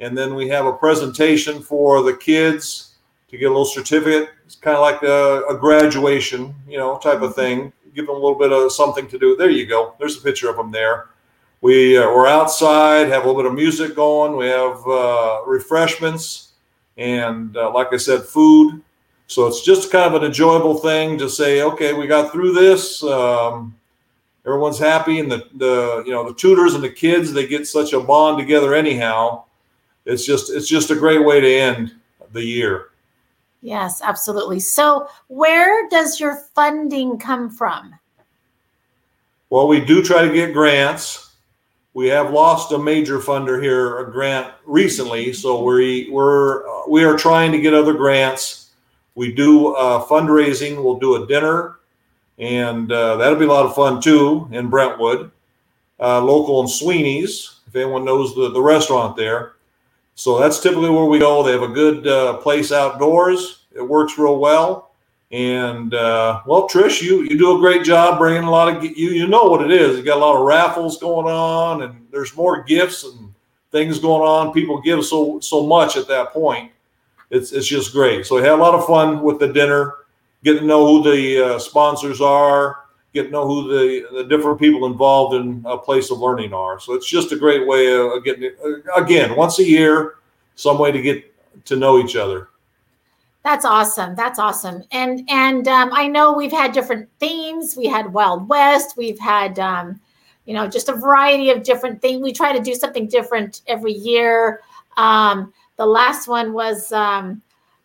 and 0.00 0.18
then 0.18 0.34
we 0.34 0.48
have 0.48 0.66
a 0.66 0.72
presentation 0.72 1.62
for 1.62 2.02
the 2.02 2.16
kids 2.16 2.94
to 3.28 3.36
get 3.36 3.46
a 3.46 3.48
little 3.48 3.64
certificate 3.64 4.30
it's 4.44 4.56
kind 4.56 4.76
of 4.76 4.82
like 4.82 5.02
a, 5.02 5.42
a 5.48 5.56
graduation 5.56 6.52
you 6.66 6.78
know 6.78 6.98
type 6.98 7.22
of 7.22 7.34
thing 7.36 7.72
give 7.94 8.06
them 8.06 8.16
a 8.16 8.18
little 8.18 8.38
bit 8.38 8.52
of 8.52 8.72
something 8.72 9.06
to 9.08 9.18
do. 9.18 9.36
There 9.36 9.50
you 9.50 9.66
go. 9.66 9.94
There's 9.98 10.18
a 10.18 10.20
picture 10.20 10.48
of 10.48 10.56
them 10.56 10.70
there. 10.70 11.08
We 11.60 11.96
uh, 11.96 12.06
we're 12.06 12.26
outside, 12.26 13.08
have 13.08 13.24
a 13.24 13.26
little 13.26 13.42
bit 13.42 13.50
of 13.50 13.54
music 13.54 13.94
going. 13.94 14.36
We 14.36 14.46
have 14.46 14.86
uh, 14.86 15.42
refreshments 15.46 16.52
and, 16.96 17.56
uh, 17.56 17.72
like 17.72 17.92
I 17.92 17.96
said, 17.96 18.22
food. 18.22 18.82
So 19.28 19.46
it's 19.46 19.62
just 19.62 19.90
kind 19.90 20.12
of 20.12 20.20
an 20.20 20.26
enjoyable 20.26 20.78
thing 20.78 21.16
to 21.18 21.28
say, 21.28 21.62
okay, 21.62 21.92
we 21.92 22.06
got 22.06 22.32
through 22.32 22.52
this. 22.52 23.02
Um, 23.02 23.74
everyone's 24.46 24.78
happy, 24.78 25.18
and 25.18 25.30
the 25.30 25.48
the 25.54 26.02
you 26.06 26.12
know 26.12 26.26
the 26.26 26.34
tutors 26.34 26.74
and 26.74 26.82
the 26.82 26.90
kids 26.90 27.32
they 27.32 27.46
get 27.46 27.66
such 27.66 27.92
a 27.92 28.00
bond 28.00 28.38
together 28.38 28.74
anyhow. 28.74 29.44
It's 30.04 30.24
just 30.24 30.50
it's 30.50 30.68
just 30.68 30.90
a 30.90 30.96
great 30.96 31.24
way 31.24 31.40
to 31.40 31.48
end 31.48 31.94
the 32.32 32.44
year. 32.44 32.88
Yes, 33.60 34.02
absolutely. 34.02 34.58
So, 34.58 35.08
where 35.28 35.88
does 35.88 36.18
your 36.18 36.34
funding 36.54 37.18
come 37.18 37.48
from? 37.48 37.94
Well, 39.50 39.68
we 39.68 39.80
do 39.80 40.02
try 40.02 40.26
to 40.26 40.32
get 40.32 40.52
grants. 40.52 41.34
We 41.94 42.08
have 42.08 42.32
lost 42.32 42.72
a 42.72 42.78
major 42.78 43.18
funder 43.18 43.62
here, 43.62 43.98
a 43.98 44.10
grant 44.10 44.52
recently, 44.64 45.32
so 45.32 45.62
we 45.62 46.08
we're 46.10 46.64
we 46.88 47.04
are 47.04 47.16
trying 47.16 47.52
to 47.52 47.60
get 47.60 47.74
other 47.74 47.92
grants. 47.92 48.70
We 49.14 49.32
do 49.32 49.74
uh, 49.74 50.04
fundraising. 50.06 50.82
We'll 50.82 50.98
do 50.98 51.22
a 51.22 51.26
dinner, 51.26 51.78
and 52.42 52.90
uh, 52.90 53.16
that'll 53.16 53.38
be 53.38 53.44
a 53.44 53.48
lot 53.48 53.66
of 53.66 53.74
fun 53.74 54.02
too 54.02 54.48
in 54.50 54.68
Brentwood, 54.68 55.30
uh, 56.00 56.20
local 56.20 56.60
in 56.60 56.68
Sweeney's. 56.68 57.60
If 57.68 57.76
anyone 57.76 58.04
knows 58.04 58.34
the 58.34 58.50
the 58.50 58.60
restaurant 58.60 59.16
there, 59.16 59.54
so 60.16 60.38
that's 60.38 60.60
typically 60.60 60.90
where 60.90 61.04
we 61.04 61.20
go. 61.20 61.42
They 61.42 61.52
have 61.52 61.62
a 61.62 61.68
good 61.68 62.06
uh, 62.06 62.38
place 62.38 62.72
outdoors. 62.72 63.64
It 63.74 63.82
works 63.82 64.18
real 64.18 64.38
well. 64.38 64.90
And 65.30 65.94
uh, 65.94 66.42
well, 66.44 66.68
Trish, 66.68 67.00
you 67.00 67.22
you 67.22 67.38
do 67.38 67.56
a 67.56 67.60
great 67.60 67.84
job 67.84 68.18
bringing 68.18 68.42
a 68.42 68.50
lot 68.50 68.76
of 68.76 68.84
you. 68.84 69.10
You 69.10 69.28
know 69.28 69.44
what 69.44 69.62
it 69.62 69.70
is. 69.70 69.96
You 69.96 70.02
got 70.02 70.18
a 70.18 70.20
lot 70.20 70.36
of 70.36 70.44
raffles 70.44 70.98
going 70.98 71.28
on, 71.32 71.82
and 71.82 72.06
there's 72.10 72.36
more 72.36 72.64
gifts 72.64 73.04
and 73.04 73.32
things 73.70 74.00
going 74.00 74.22
on. 74.22 74.52
People 74.52 74.82
give 74.82 75.04
so 75.04 75.38
so 75.38 75.64
much 75.64 75.96
at 75.96 76.08
that 76.08 76.32
point. 76.32 76.72
It's 77.30 77.52
it's 77.52 77.68
just 77.68 77.92
great. 77.92 78.26
So 78.26 78.34
we 78.34 78.42
had 78.42 78.52
a 78.52 78.56
lot 78.56 78.74
of 78.74 78.84
fun 78.84 79.22
with 79.22 79.38
the 79.38 79.50
dinner, 79.50 79.94
getting 80.44 80.62
to 80.62 80.66
know 80.66 80.86
who 80.86 81.02
the 81.02 81.54
uh, 81.54 81.58
sponsors 81.58 82.20
are, 82.20 82.78
get 83.14 83.24
to 83.24 83.30
know 83.30 83.46
who 83.46 83.68
the, 83.68 84.22
the 84.22 84.24
different 84.24 84.58
people 84.58 84.86
involved 84.86 85.34
in 85.34 85.62
a 85.66 85.76
place 85.76 86.10
of 86.10 86.18
learning 86.18 86.52
are. 86.52 86.80
So 86.80 86.94
it's 86.94 87.08
just 87.08 87.32
a 87.32 87.36
great 87.36 87.66
way 87.66 87.92
of 87.92 88.24
getting 88.24 88.44
it, 88.44 88.58
again, 88.96 89.36
once 89.36 89.58
a 89.58 89.64
year, 89.64 90.16
some 90.54 90.78
way 90.78 90.92
to 90.92 91.00
get 91.00 91.32
to 91.66 91.76
know 91.76 91.98
each 91.98 92.16
other. 92.16 92.48
That's 93.44 93.64
awesome. 93.64 94.14
That's 94.14 94.38
awesome. 94.38 94.84
And 94.92 95.28
and 95.28 95.66
um, 95.66 95.90
I 95.92 96.06
know 96.06 96.32
we've 96.32 96.52
had 96.52 96.72
different 96.72 97.08
themes. 97.18 97.76
We 97.76 97.86
had 97.86 98.12
Wild 98.12 98.48
West. 98.48 98.96
We've 98.96 99.18
had 99.18 99.58
um, 99.58 100.00
you 100.44 100.54
know 100.54 100.68
just 100.68 100.88
a 100.88 100.94
variety 100.94 101.50
of 101.50 101.64
different 101.64 102.00
things. 102.00 102.22
We 102.22 102.32
try 102.32 102.56
to 102.56 102.62
do 102.62 102.74
something 102.74 103.08
different 103.08 103.62
every 103.66 103.94
year. 103.94 104.60
Um, 104.96 105.52
the 105.76 105.86
last 105.86 106.28
one 106.28 106.52
was 106.52 106.92
um, 106.92 107.42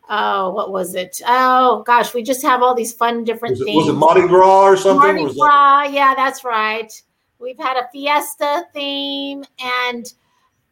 oh, 0.10 0.52
what 0.52 0.72
was 0.72 0.96
it? 0.96 1.22
Oh 1.26 1.84
gosh, 1.84 2.14
we 2.14 2.24
just 2.24 2.42
have 2.42 2.62
all 2.62 2.76
these 2.76 2.94
fun 2.94 3.24
different 3.24 3.54
was 3.54 3.62
it, 3.62 3.66
things. 3.66 3.86
Was 3.86 3.90
it 3.90 3.94
Mardi 3.94 4.28
Gras 4.28 4.64
or 4.64 4.78
something? 4.78 5.16
Mardi 5.16 5.34
Gras, 5.36 5.84
that- 5.84 5.94
yeah, 5.94 6.14
that's 6.16 6.44
right. 6.44 6.92
We've 7.40 7.58
had 7.58 7.78
a 7.78 7.88
fiesta 7.92 8.66
theme, 8.74 9.44
and 9.60 10.12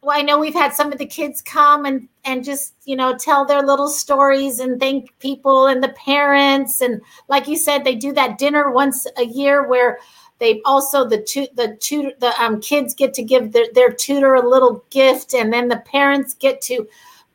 well, 0.02 0.18
I 0.18 0.22
know 0.22 0.38
we've 0.38 0.54
had 0.54 0.74
some 0.74 0.92
of 0.92 0.98
the 0.98 1.06
kids 1.06 1.40
come 1.40 1.84
and 1.84 2.08
and 2.24 2.44
just 2.44 2.74
you 2.84 2.96
know 2.96 3.16
tell 3.16 3.44
their 3.44 3.62
little 3.62 3.88
stories 3.88 4.58
and 4.58 4.80
thank 4.80 5.16
people 5.20 5.66
and 5.66 5.82
the 5.82 5.90
parents, 5.90 6.80
and 6.80 7.00
like 7.28 7.46
you 7.46 7.56
said, 7.56 7.84
they 7.84 7.94
do 7.94 8.12
that 8.14 8.38
dinner 8.38 8.70
once 8.70 9.06
a 9.16 9.24
year 9.24 9.66
where 9.68 9.98
they 10.38 10.60
also 10.64 11.08
the 11.08 11.22
tu- 11.22 11.48
the 11.54 11.76
tutor 11.80 12.12
the 12.18 12.42
um, 12.42 12.60
kids 12.60 12.94
get 12.94 13.14
to 13.14 13.22
give 13.22 13.52
their, 13.52 13.66
their 13.72 13.90
tutor 13.90 14.34
a 14.34 14.48
little 14.48 14.84
gift 14.90 15.34
and 15.34 15.52
then 15.52 15.68
the 15.68 15.78
parents 15.78 16.34
get 16.34 16.60
to 16.60 16.86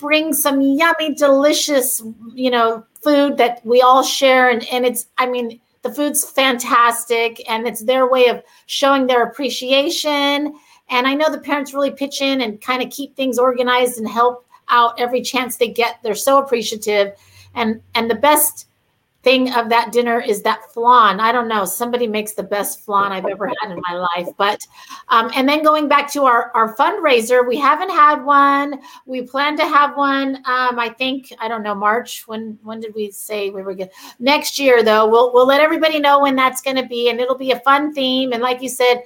bring 0.01 0.34
some 0.34 0.60
yummy, 0.60 1.13
delicious, 1.13 2.03
you 2.34 2.50
know, 2.50 2.84
food 3.01 3.38
that 3.38 3.63
we 3.63 3.81
all 3.81 4.03
share. 4.03 4.50
And, 4.50 4.67
and 4.72 4.86
it's, 4.86 5.05
I 5.17 5.27
mean, 5.27 5.62
the 5.84 5.93
food's 5.93 6.29
fantastic 6.29 7.41
and 7.50 7.67
it's 7.67 7.84
their 7.84 8.10
way 8.10 8.27
of 8.27 8.43
showing 8.65 9.08
their 9.08 9.24
appreciation. 9.24 10.53
And 10.89 11.08
I 11.08 11.13
know 11.13 11.31
the 11.31 11.39
parents 11.39 11.74
really 11.74 11.91
pitch 11.91 12.22
in 12.22 12.41
and 12.41 12.60
kind 12.60 12.84
of 12.84 12.89
keep 12.89 13.15
things 13.15 13.39
organized 13.39 13.98
and 13.98 14.10
help 14.10 14.46
out 14.70 15.00
every 15.00 15.22
chance 15.22 15.58
they 15.58 15.70
get. 15.70 16.00
They're 16.03 16.15
so 16.15 16.38
appreciative. 16.39 17.13
And 17.53 17.81
and 17.96 18.10
the 18.10 18.15
best 18.15 18.67
thing 19.23 19.53
of 19.53 19.69
that 19.69 19.91
dinner 19.91 20.19
is 20.19 20.41
that 20.41 20.73
flan. 20.73 21.19
I 21.19 21.31
don't 21.31 21.47
know. 21.47 21.63
Somebody 21.63 22.07
makes 22.07 22.33
the 22.33 22.43
best 22.43 22.83
flan 22.83 23.11
I've 23.11 23.25
ever 23.25 23.47
had 23.47 23.71
in 23.71 23.81
my 23.87 23.95
life. 23.95 24.29
But, 24.37 24.59
um, 25.09 25.31
and 25.35 25.47
then 25.47 25.63
going 25.63 25.87
back 25.87 26.11
to 26.13 26.23
our, 26.23 26.51
our 26.55 26.75
fundraiser, 26.75 27.47
we 27.47 27.57
haven't 27.57 27.91
had 27.91 28.23
one. 28.23 28.81
We 29.05 29.21
plan 29.21 29.55
to 29.57 29.67
have 29.67 29.95
one. 29.95 30.37
Um, 30.37 30.79
I 30.79 30.93
think, 30.97 31.31
I 31.39 31.47
don't 31.47 31.63
know, 31.63 31.75
March. 31.75 32.27
When, 32.27 32.57
when 32.63 32.79
did 32.79 32.95
we 32.95 33.11
say 33.11 33.51
we 33.51 33.61
were 33.61 33.75
good? 33.75 33.91
Next 34.19 34.57
year, 34.57 34.83
though, 34.83 35.07
we'll, 35.07 35.31
we'll 35.33 35.47
let 35.47 35.61
everybody 35.61 35.99
know 35.99 36.21
when 36.21 36.35
that's 36.35 36.61
going 36.61 36.77
to 36.77 36.85
be. 36.85 37.09
And 37.09 37.19
it'll 37.19 37.37
be 37.37 37.51
a 37.51 37.59
fun 37.59 37.93
theme. 37.93 38.33
And 38.33 38.41
like 38.41 38.61
you 38.61 38.69
said, 38.69 39.03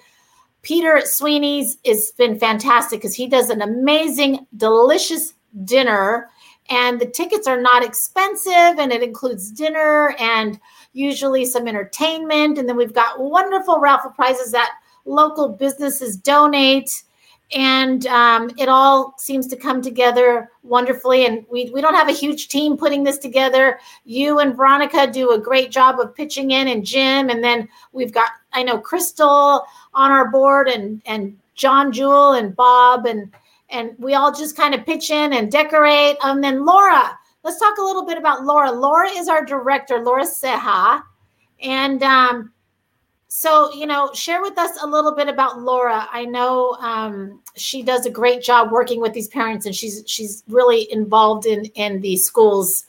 Peter 0.61 1.01
Sweeney's 1.03 1.77
has 1.85 2.11
been 2.17 2.39
fantastic 2.39 2.99
because 2.99 3.15
he 3.15 3.27
does 3.27 3.49
an 3.49 3.61
amazing, 3.61 4.47
delicious 4.57 5.33
dinner 5.63 6.29
and 6.69 6.99
the 6.99 7.05
tickets 7.05 7.47
are 7.47 7.61
not 7.61 7.83
expensive 7.83 8.79
and 8.79 8.91
it 8.91 9.03
includes 9.03 9.51
dinner 9.51 10.15
and 10.19 10.59
usually 10.93 11.45
some 11.45 11.67
entertainment. 11.67 12.57
And 12.57 12.67
then 12.67 12.75
we've 12.75 12.93
got 12.93 13.19
wonderful 13.19 13.79
raffle 13.79 14.11
prizes 14.11 14.51
that 14.51 14.71
local 15.05 15.49
businesses 15.49 16.17
donate. 16.17 17.03
And 17.55 18.07
um, 18.07 18.49
it 18.57 18.67
all 18.67 19.13
seems 19.19 19.45
to 19.47 19.55
come 19.55 19.83
together 19.83 20.49
wonderfully. 20.63 21.27
And 21.27 21.45
we, 21.51 21.69
we 21.69 21.81
don't 21.81 21.93
have 21.93 22.09
a 22.09 22.13
huge 22.13 22.47
team 22.47 22.75
putting 22.75 23.03
this 23.03 23.19
together. 23.19 23.79
You 24.03 24.39
and 24.39 24.57
veronica 24.57 25.05
do 25.11 25.31
a 25.31 25.39
great 25.39 25.69
job 25.69 25.99
of 25.99 26.15
pitching 26.15 26.49
in 26.49 26.67
and 26.67 26.83
jim. 26.83 27.29
And 27.29 27.43
then 27.43 27.69
we've 27.91 28.11
got 28.13 28.31
i 28.55 28.63
know 28.63 28.79
crystal 28.79 29.65
on 29.93 30.11
our 30.11 30.31
board 30.31 30.67
and 30.67 31.01
and 31.05 31.37
john 31.53 31.91
jewel 31.91 32.33
and 32.33 32.55
bob 32.55 33.05
and 33.05 33.31
and 33.75 33.93
we 33.99 34.13
all 34.13 34.31
just 34.31 34.55
kind 34.55 34.73
of 34.73 34.85
pitch 34.85 35.11
in 35.11 35.33
and 35.33 35.51
decorate. 35.51 36.17
And 36.23 36.43
then 36.43 36.65
Laura, 36.65 37.17
let's 37.43 37.59
talk 37.59 37.77
a 37.77 37.81
little 37.81 38.05
bit 38.05 38.17
about 38.17 38.45
Laura. 38.45 38.71
Laura 38.71 39.09
is 39.09 39.27
our 39.27 39.43
director, 39.45 40.01
Laura 40.01 40.23
Seha. 40.23 41.03
And 41.61 42.01
um, 42.01 42.53
so, 43.27 43.73
you 43.73 43.85
know, 43.85 44.11
share 44.13 44.41
with 44.41 44.57
us 44.57 44.81
a 44.81 44.87
little 44.87 45.13
bit 45.13 45.27
about 45.27 45.59
Laura. 45.59 46.07
I 46.11 46.23
know 46.23 46.77
um, 46.79 47.41
she 47.55 47.83
does 47.83 48.05
a 48.05 48.09
great 48.09 48.41
job 48.41 48.71
working 48.71 49.01
with 49.01 49.13
these 49.13 49.27
parents, 49.27 49.65
and 49.65 49.75
she's 49.75 50.03
she's 50.07 50.43
really 50.47 50.91
involved 50.91 51.45
in 51.45 51.65
in 51.75 51.99
the 52.01 52.15
schools. 52.15 52.85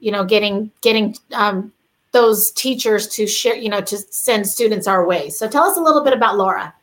You 0.00 0.10
know, 0.10 0.24
getting 0.24 0.72
getting 0.80 1.16
um, 1.32 1.72
those 2.12 2.50
teachers 2.52 3.06
to 3.08 3.26
share, 3.26 3.56
you 3.56 3.68
know, 3.68 3.80
to 3.82 3.96
send 3.96 4.48
students 4.48 4.88
our 4.88 5.06
way. 5.06 5.30
So, 5.30 5.48
tell 5.48 5.64
us 5.64 5.76
a 5.76 5.80
little 5.80 6.02
bit 6.02 6.12
about 6.12 6.36
Laura. 6.36 6.74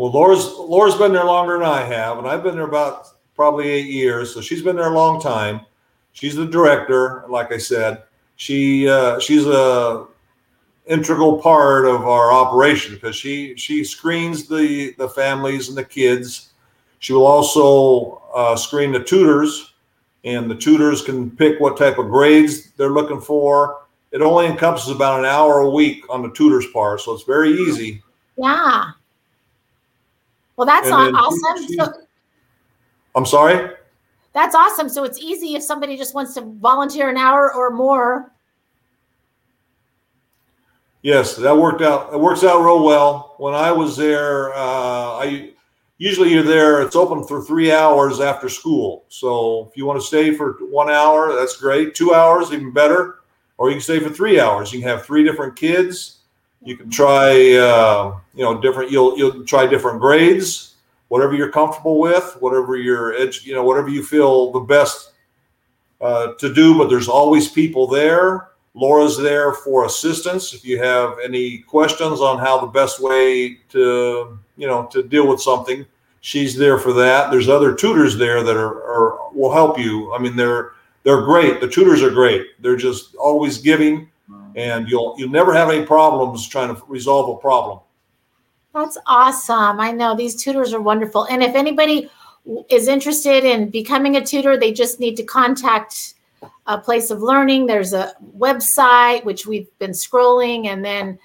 Well, 0.00 0.12
Laura's 0.12 0.54
Laura's 0.56 0.94
been 0.94 1.12
there 1.12 1.26
longer 1.26 1.58
than 1.58 1.68
I 1.68 1.82
have, 1.82 2.16
and 2.16 2.26
I've 2.26 2.42
been 2.42 2.54
there 2.54 2.64
about 2.64 3.08
probably 3.36 3.68
eight 3.68 3.88
years. 3.88 4.32
So 4.32 4.40
she's 4.40 4.62
been 4.62 4.76
there 4.76 4.90
a 4.90 4.94
long 4.94 5.20
time. 5.20 5.60
She's 6.12 6.34
the 6.34 6.46
director, 6.46 7.26
like 7.28 7.52
I 7.52 7.58
said. 7.58 8.04
She 8.36 8.88
uh, 8.88 9.18
she's 9.18 9.44
a 9.44 10.06
integral 10.86 11.38
part 11.42 11.84
of 11.84 12.06
our 12.06 12.32
operation 12.32 12.94
because 12.94 13.14
she 13.14 13.54
she 13.56 13.84
screens 13.84 14.48
the 14.48 14.94
the 14.96 15.06
families 15.06 15.68
and 15.68 15.76
the 15.76 15.84
kids. 15.84 16.52
She 17.00 17.12
will 17.12 17.26
also 17.26 18.22
uh, 18.34 18.56
screen 18.56 18.92
the 18.92 19.04
tutors, 19.04 19.74
and 20.24 20.50
the 20.50 20.56
tutors 20.56 21.02
can 21.02 21.30
pick 21.30 21.60
what 21.60 21.76
type 21.76 21.98
of 21.98 22.08
grades 22.08 22.70
they're 22.78 22.88
looking 22.88 23.20
for. 23.20 23.82
It 24.12 24.22
only 24.22 24.46
encompasses 24.46 24.96
about 24.96 25.18
an 25.18 25.26
hour 25.26 25.58
a 25.58 25.68
week 25.68 26.06
on 26.08 26.22
the 26.22 26.30
tutors 26.30 26.68
part, 26.68 27.02
so 27.02 27.12
it's 27.12 27.24
very 27.24 27.50
easy. 27.50 28.02
Yeah. 28.38 28.92
Well, 30.60 30.66
that's 30.66 30.90
awesome. 30.90 31.66
She, 31.66 31.74
so, 31.78 31.90
I'm 33.14 33.24
sorry. 33.24 33.70
That's 34.34 34.54
awesome. 34.54 34.90
So 34.90 35.04
it's 35.04 35.18
easy 35.18 35.54
if 35.54 35.62
somebody 35.62 35.96
just 35.96 36.14
wants 36.14 36.34
to 36.34 36.42
volunteer 36.42 37.08
an 37.08 37.16
hour 37.16 37.54
or 37.54 37.70
more 37.70 38.30
Yes, 41.00 41.34
that 41.36 41.56
worked 41.56 41.80
out. 41.80 42.12
It 42.12 42.20
works 42.20 42.44
out 42.44 42.62
real 42.62 42.84
well. 42.84 43.34
When 43.38 43.54
I 43.54 43.72
was 43.72 43.96
there, 43.96 44.52
uh, 44.52 45.16
I 45.16 45.52
usually 45.96 46.30
you're 46.30 46.42
there. 46.42 46.82
It's 46.82 46.94
open 46.94 47.26
for 47.26 47.42
three 47.42 47.72
hours 47.72 48.20
after 48.20 48.50
school. 48.50 49.06
So 49.08 49.68
if 49.70 49.78
you 49.78 49.86
want 49.86 49.98
to 49.98 50.06
stay 50.06 50.34
for 50.34 50.58
one 50.70 50.90
hour, 50.90 51.34
that's 51.34 51.56
great. 51.56 51.94
Two 51.94 52.12
hours, 52.12 52.52
even 52.52 52.70
better. 52.70 53.20
Or 53.56 53.70
you 53.70 53.76
can 53.76 53.82
stay 53.82 53.98
for 53.98 54.10
three 54.10 54.38
hours. 54.38 54.74
You 54.74 54.80
can 54.80 54.88
have 54.88 55.06
three 55.06 55.24
different 55.24 55.56
kids. 55.56 56.19
You 56.62 56.76
can 56.76 56.90
try, 56.90 57.54
uh, 57.54 58.18
you 58.34 58.44
know, 58.44 58.60
different. 58.60 58.90
You'll 58.90 59.16
you'll 59.16 59.44
try 59.44 59.66
different 59.66 60.00
grades, 60.00 60.76
whatever 61.08 61.34
you're 61.34 61.50
comfortable 61.50 61.98
with, 61.98 62.36
whatever 62.40 62.76
your 62.76 63.14
edge, 63.14 63.44
you 63.44 63.54
know, 63.54 63.64
whatever 63.64 63.88
you 63.88 64.02
feel 64.02 64.52
the 64.52 64.60
best 64.60 65.12
uh, 66.00 66.34
to 66.34 66.52
do. 66.52 66.76
But 66.76 66.88
there's 66.90 67.08
always 67.08 67.48
people 67.48 67.86
there 67.86 68.50
Laura's 68.74 69.18
there 69.18 69.52
for 69.52 69.84
assistance. 69.84 70.54
If 70.54 70.64
you 70.64 70.78
have 70.78 71.18
any 71.22 71.58
questions 71.58 72.20
on 72.20 72.38
how 72.38 72.60
the 72.60 72.66
best 72.66 73.00
way 73.00 73.58
to, 73.70 74.38
you 74.56 74.66
know, 74.66 74.86
to 74.92 75.02
deal 75.02 75.26
with 75.26 75.40
something, 75.40 75.84
she's 76.20 76.56
there 76.56 76.78
for 76.78 76.92
that. 76.92 77.30
There's 77.30 77.48
other 77.48 77.74
tutors 77.74 78.16
there 78.16 78.42
that 78.42 78.56
are, 78.56 78.82
are 78.82 79.32
will 79.32 79.52
help 79.52 79.78
you. 79.78 80.12
I 80.14 80.18
mean, 80.18 80.36
they're 80.36 80.72
they're 81.02 81.22
great. 81.22 81.60
The 81.60 81.68
tutors 81.68 82.02
are 82.02 82.10
great. 82.10 82.60
They're 82.60 82.76
just 82.76 83.14
always 83.16 83.58
giving, 83.58 84.10
and 84.56 84.88
you'll 84.88 85.14
you'll 85.18 85.30
never 85.30 85.52
have 85.52 85.70
any 85.70 85.84
problems 85.84 86.46
trying 86.48 86.74
to 86.74 86.82
resolve 86.86 87.36
a 87.36 87.40
problem. 87.40 87.80
That's 88.74 88.98
awesome. 89.06 89.80
I 89.80 89.90
know 89.90 90.14
these 90.14 90.40
tutors 90.40 90.72
are 90.72 90.80
wonderful. 90.80 91.24
And 91.24 91.42
if 91.42 91.54
anybody 91.54 92.08
is 92.68 92.88
interested 92.88 93.44
in 93.44 93.68
becoming 93.68 94.16
a 94.16 94.24
tutor, 94.24 94.56
they 94.56 94.72
just 94.72 95.00
need 95.00 95.16
to 95.16 95.24
contact 95.24 96.14
a 96.66 96.78
place 96.78 97.10
of 97.10 97.20
learning. 97.20 97.66
There's 97.66 97.92
a 97.92 98.14
website 98.36 99.24
which 99.24 99.46
we've 99.46 99.68
been 99.78 99.90
scrolling, 99.90 100.66
and 100.66 100.84
then 100.84 101.18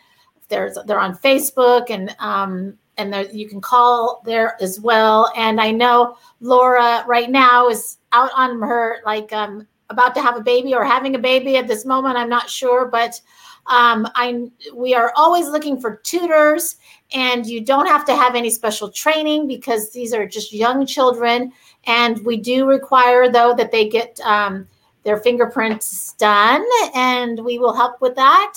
there's 0.50 0.78
they're 0.86 1.00
on 1.00 1.18
Facebook 1.18 1.90
and 1.90 2.16
um, 2.20 2.78
and 2.98 3.14
there, 3.14 3.30
you 3.32 3.48
can 3.48 3.62
call 3.62 4.22
there 4.26 4.62
as 4.62 4.80
well. 4.80 5.32
And 5.36 5.60
I 5.60 5.72
know 5.72 6.18
Laura 6.40 7.04
right 7.08 7.30
now 7.30 7.68
is 7.70 7.98
out 8.12 8.32
on 8.36 8.62
her 8.62 8.98
like 9.06 9.32
um, 9.34 9.68
about 9.90 10.16
to 10.16 10.22
have 10.22 10.38
a 10.38 10.42
baby 10.42 10.74
or 10.74 10.84
having 10.84 11.16
a 11.16 11.20
baby 11.20 11.58
at 11.58 11.68
this 11.68 11.86
moment. 11.86 12.18
I'm 12.18 12.30
not 12.30 12.50
sure, 12.50 12.88
but 12.88 13.20
um, 13.68 14.08
I 14.16 14.48
we 14.74 14.94
are 14.94 15.12
always 15.16 15.48
looking 15.48 15.80
for 15.80 15.98
tutors, 16.04 16.76
and 17.14 17.46
you 17.46 17.62
don't 17.62 17.88
have 17.88 18.06
to 18.06 18.16
have 18.16 18.36
any 18.36 18.50
special 18.50 18.90
training 18.90 19.48
because 19.48 19.92
these 19.92 20.14
are 20.14 20.28
just 20.28 20.54
young 20.54 20.86
children. 20.86 21.52
And 21.86 22.24
we 22.26 22.38
do 22.38 22.66
require 22.66 23.32
though 23.32 23.56
that 23.56 23.72
they 23.72 23.90
get 23.90 24.20
um, 24.24 24.68
their 25.04 25.18
fingerprints 25.18 26.14
done, 26.14 26.66
and 26.94 27.44
we 27.44 27.58
will 27.58 27.74
help 27.74 28.02
with 28.02 28.16
that. 28.16 28.54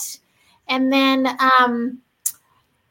And 0.68 0.92
then 0.92 1.26
um, 1.58 1.98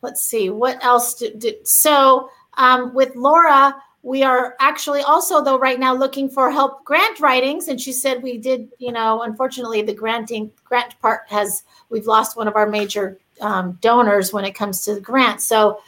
let's 0.01 0.24
see 0.24 0.50
what 0.50 0.84
else 0.84 1.13
did, 1.15 1.39
did 1.39 1.67
so 1.67 2.29
um, 2.58 2.94
with 2.94 3.15
Laura. 3.15 3.75
We 4.07 4.23
are 4.23 4.55
actually 4.61 5.01
also 5.01 5.43
though 5.43 5.59
right 5.59 5.77
now 5.77 5.93
looking 5.93 6.29
for 6.29 6.49
help 6.49 6.85
grant 6.85 7.19
writings, 7.19 7.67
and 7.67 7.79
she 7.79 7.91
said 7.91 8.23
we 8.23 8.37
did. 8.37 8.69
You 8.79 8.93
know, 8.93 9.23
unfortunately, 9.23 9.81
the 9.81 9.93
granting 9.93 10.49
grant 10.63 10.97
part 11.01 11.23
has 11.27 11.63
we've 11.89 12.07
lost 12.07 12.37
one 12.37 12.48
of 12.48 12.55
our 12.55 12.70
major 12.70 13.20
um, 13.41 13.77
donors 13.81 14.31
when 14.31 14.46
it 14.46 14.53
comes 14.53 14.85
to 14.85 14.96
the 14.96 15.01
grant. 15.01 15.41
So, 15.41 15.81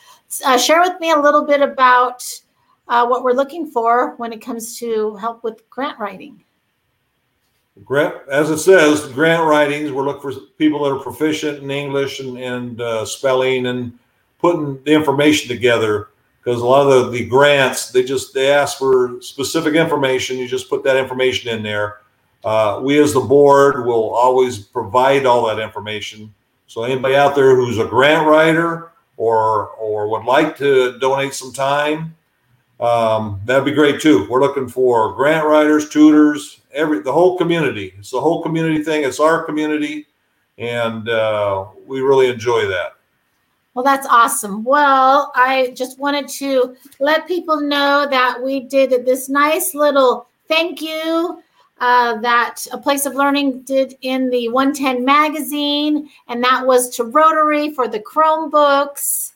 uh, 0.45 0.57
share 0.57 0.81
with 0.81 0.99
me 0.99 1.11
a 1.11 1.17
little 1.17 1.45
bit 1.45 1.61
about 1.61 2.25
uh, 2.89 3.07
what 3.07 3.23
we're 3.23 3.31
looking 3.31 3.71
for 3.71 4.15
when 4.17 4.33
it 4.33 4.41
comes 4.41 4.77
to 4.79 5.15
help 5.15 5.41
with 5.41 5.69
grant 5.69 5.97
writing. 5.97 6.43
Grant, 7.85 8.15
as 8.29 8.49
it 8.49 8.57
says, 8.57 9.05
grant 9.13 9.45
writings. 9.45 9.93
We're 9.93 10.03
looking 10.03 10.29
for 10.29 10.41
people 10.57 10.83
that 10.83 10.91
are 10.91 10.99
proficient 10.99 11.63
in 11.63 11.71
English 11.71 12.19
and, 12.19 12.37
and 12.37 12.81
uh, 12.81 13.05
spelling 13.05 13.67
and 13.67 13.97
putting 14.39 14.83
the 14.83 14.91
information 14.91 15.47
together. 15.47 16.09
Because 16.49 16.63
a 16.63 16.65
lot 16.65 16.87
of 16.87 17.11
the, 17.11 17.19
the 17.19 17.25
grants, 17.27 17.91
they 17.91 18.03
just 18.03 18.33
they 18.33 18.51
ask 18.51 18.79
for 18.79 19.21
specific 19.21 19.75
information. 19.75 20.39
You 20.39 20.47
just 20.47 20.67
put 20.67 20.83
that 20.83 20.97
information 20.97 21.55
in 21.55 21.61
there. 21.61 21.99
Uh, 22.43 22.79
we 22.81 22.99
as 22.99 23.13
the 23.13 23.19
board 23.19 23.85
will 23.85 24.09
always 24.15 24.57
provide 24.57 25.27
all 25.27 25.45
that 25.45 25.59
information. 25.59 26.33
So 26.65 26.85
anybody 26.85 27.15
out 27.15 27.35
there 27.35 27.55
who's 27.55 27.77
a 27.77 27.85
grant 27.85 28.25
writer 28.25 28.93
or 29.15 29.67
or 29.77 30.09
would 30.09 30.25
like 30.25 30.57
to 30.57 30.97
donate 30.97 31.35
some 31.35 31.53
time, 31.53 32.15
um, 32.79 33.39
that'd 33.45 33.63
be 33.63 33.71
great 33.71 34.01
too. 34.01 34.25
We're 34.27 34.41
looking 34.41 34.67
for 34.67 35.13
grant 35.13 35.45
writers, 35.45 35.87
tutors, 35.87 36.61
every 36.73 37.01
the 37.01 37.13
whole 37.13 37.37
community. 37.37 37.93
It's 37.99 38.09
the 38.09 38.21
whole 38.21 38.41
community 38.41 38.83
thing. 38.83 39.03
It's 39.03 39.19
our 39.19 39.43
community, 39.43 40.07
and 40.57 41.07
uh, 41.09 41.67
we 41.85 42.01
really 42.01 42.27
enjoy 42.27 42.65
that. 42.69 42.93
Well, 43.79 43.95
that's 43.95 44.07
awesome. 44.07 44.65
Well, 44.65 45.31
I 45.35 45.71
just 45.73 45.99
wanted 45.99 46.27
to 46.27 46.75
let 46.99 47.29
people 47.29 47.61
know 47.61 48.05
that 48.09 48.43
we 48.43 48.59
did 48.59 49.05
this 49.05 49.29
nice 49.29 49.73
little 49.73 50.27
thank 50.49 50.81
you 50.81 51.41
uh, 51.79 52.17
that 52.17 52.67
A 52.73 52.77
Place 52.77 53.05
of 53.05 53.15
Learning 53.15 53.61
did 53.61 53.95
in 54.01 54.29
the 54.31 54.49
110 54.49 55.05
magazine, 55.05 56.09
and 56.27 56.43
that 56.43 56.67
was 56.67 56.93
to 56.97 57.05
Rotary 57.05 57.73
for 57.73 57.87
the 57.87 58.01
Chromebooks. 58.01 59.31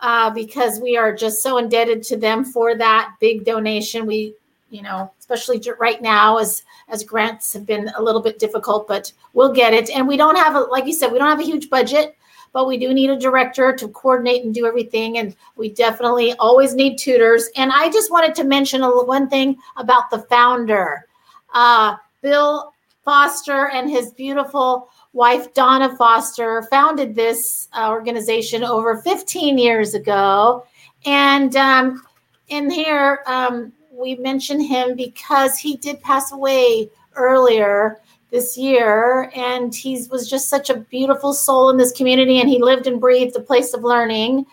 Uh, 0.00 0.30
because 0.30 0.80
we 0.80 0.96
are 0.96 1.14
just 1.14 1.42
so 1.42 1.58
indebted 1.58 2.02
to 2.04 2.16
them 2.16 2.42
for 2.42 2.74
that 2.74 3.12
big 3.20 3.44
donation. 3.44 4.06
We 4.06 4.34
you 4.70 4.80
know, 4.80 5.12
especially 5.20 5.62
right 5.78 6.00
now 6.00 6.38
as 6.38 6.62
as 6.88 7.04
grants 7.04 7.52
have 7.52 7.66
been 7.66 7.90
a 7.96 8.02
little 8.02 8.22
bit 8.22 8.38
difficult, 8.38 8.88
but 8.88 9.12
we'll 9.34 9.52
get 9.52 9.74
it. 9.74 9.90
And 9.90 10.08
we 10.08 10.16
don't 10.16 10.36
have 10.36 10.56
a 10.56 10.60
like 10.60 10.86
you 10.86 10.94
said, 10.94 11.12
we 11.12 11.18
don't 11.18 11.28
have 11.28 11.40
a 11.40 11.44
huge 11.44 11.68
budget, 11.68 12.16
but 12.54 12.68
we 12.68 12.78
do 12.78 12.94
need 12.94 13.10
a 13.10 13.18
director 13.18 13.74
to 13.74 13.88
coordinate 13.88 14.44
and 14.44 14.54
do 14.54 14.64
everything. 14.64 15.18
And 15.18 15.34
we 15.56 15.70
definitely 15.70 16.32
always 16.34 16.74
need 16.74 16.96
tutors. 16.96 17.50
And 17.56 17.72
I 17.72 17.90
just 17.90 18.12
wanted 18.12 18.34
to 18.36 18.44
mention 18.44 18.82
a, 18.82 18.88
one 18.88 19.28
thing 19.28 19.56
about 19.76 20.08
the 20.08 20.20
founder, 20.20 21.06
uh, 21.52 21.96
Bill 22.22 22.72
Foster, 23.04 23.68
and 23.70 23.90
his 23.90 24.12
beautiful 24.12 24.88
wife 25.12 25.52
Donna 25.52 25.96
Foster 25.96 26.62
founded 26.70 27.16
this 27.16 27.68
uh, 27.72 27.90
organization 27.90 28.62
over 28.62 28.98
15 28.98 29.58
years 29.58 29.94
ago. 29.94 30.64
And 31.04 31.56
um, 31.56 32.02
in 32.48 32.70
here, 32.70 33.24
um, 33.26 33.72
we 33.90 34.14
mention 34.14 34.60
him 34.60 34.94
because 34.94 35.58
he 35.58 35.76
did 35.76 36.00
pass 36.00 36.30
away 36.30 36.88
earlier 37.16 38.00
this 38.30 38.58
year 38.58 39.30
and 39.34 39.74
he 39.74 40.06
was 40.10 40.28
just 40.28 40.48
such 40.48 40.70
a 40.70 40.76
beautiful 40.76 41.32
soul 41.32 41.70
in 41.70 41.76
this 41.76 41.92
community 41.92 42.40
and 42.40 42.48
he 42.48 42.62
lived 42.62 42.86
and 42.86 43.00
breathed 43.00 43.34
the 43.34 43.40
place 43.40 43.74
of 43.74 43.84
learning. 43.84 44.46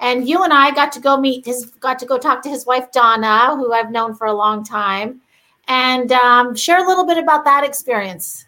And 0.00 0.28
you 0.28 0.42
and 0.44 0.52
i 0.52 0.70
got 0.70 0.92
to 0.92 1.00
go 1.00 1.16
meet 1.16 1.46
his 1.46 1.66
got 1.80 1.98
to 2.00 2.06
go 2.06 2.18
talk 2.18 2.42
to 2.42 2.48
his 2.48 2.66
wife 2.66 2.90
donna 2.92 3.56
who 3.56 3.72
i've 3.72 3.90
known 3.90 4.14
for 4.14 4.26
a 4.26 4.32
long 4.32 4.64
time. 4.64 5.20
And 5.68 6.12
um, 6.12 6.54
share 6.54 6.82
a 6.82 6.88
little 6.88 7.06
bit 7.06 7.18
about 7.18 7.44
that 7.44 7.64
experience. 7.64 8.46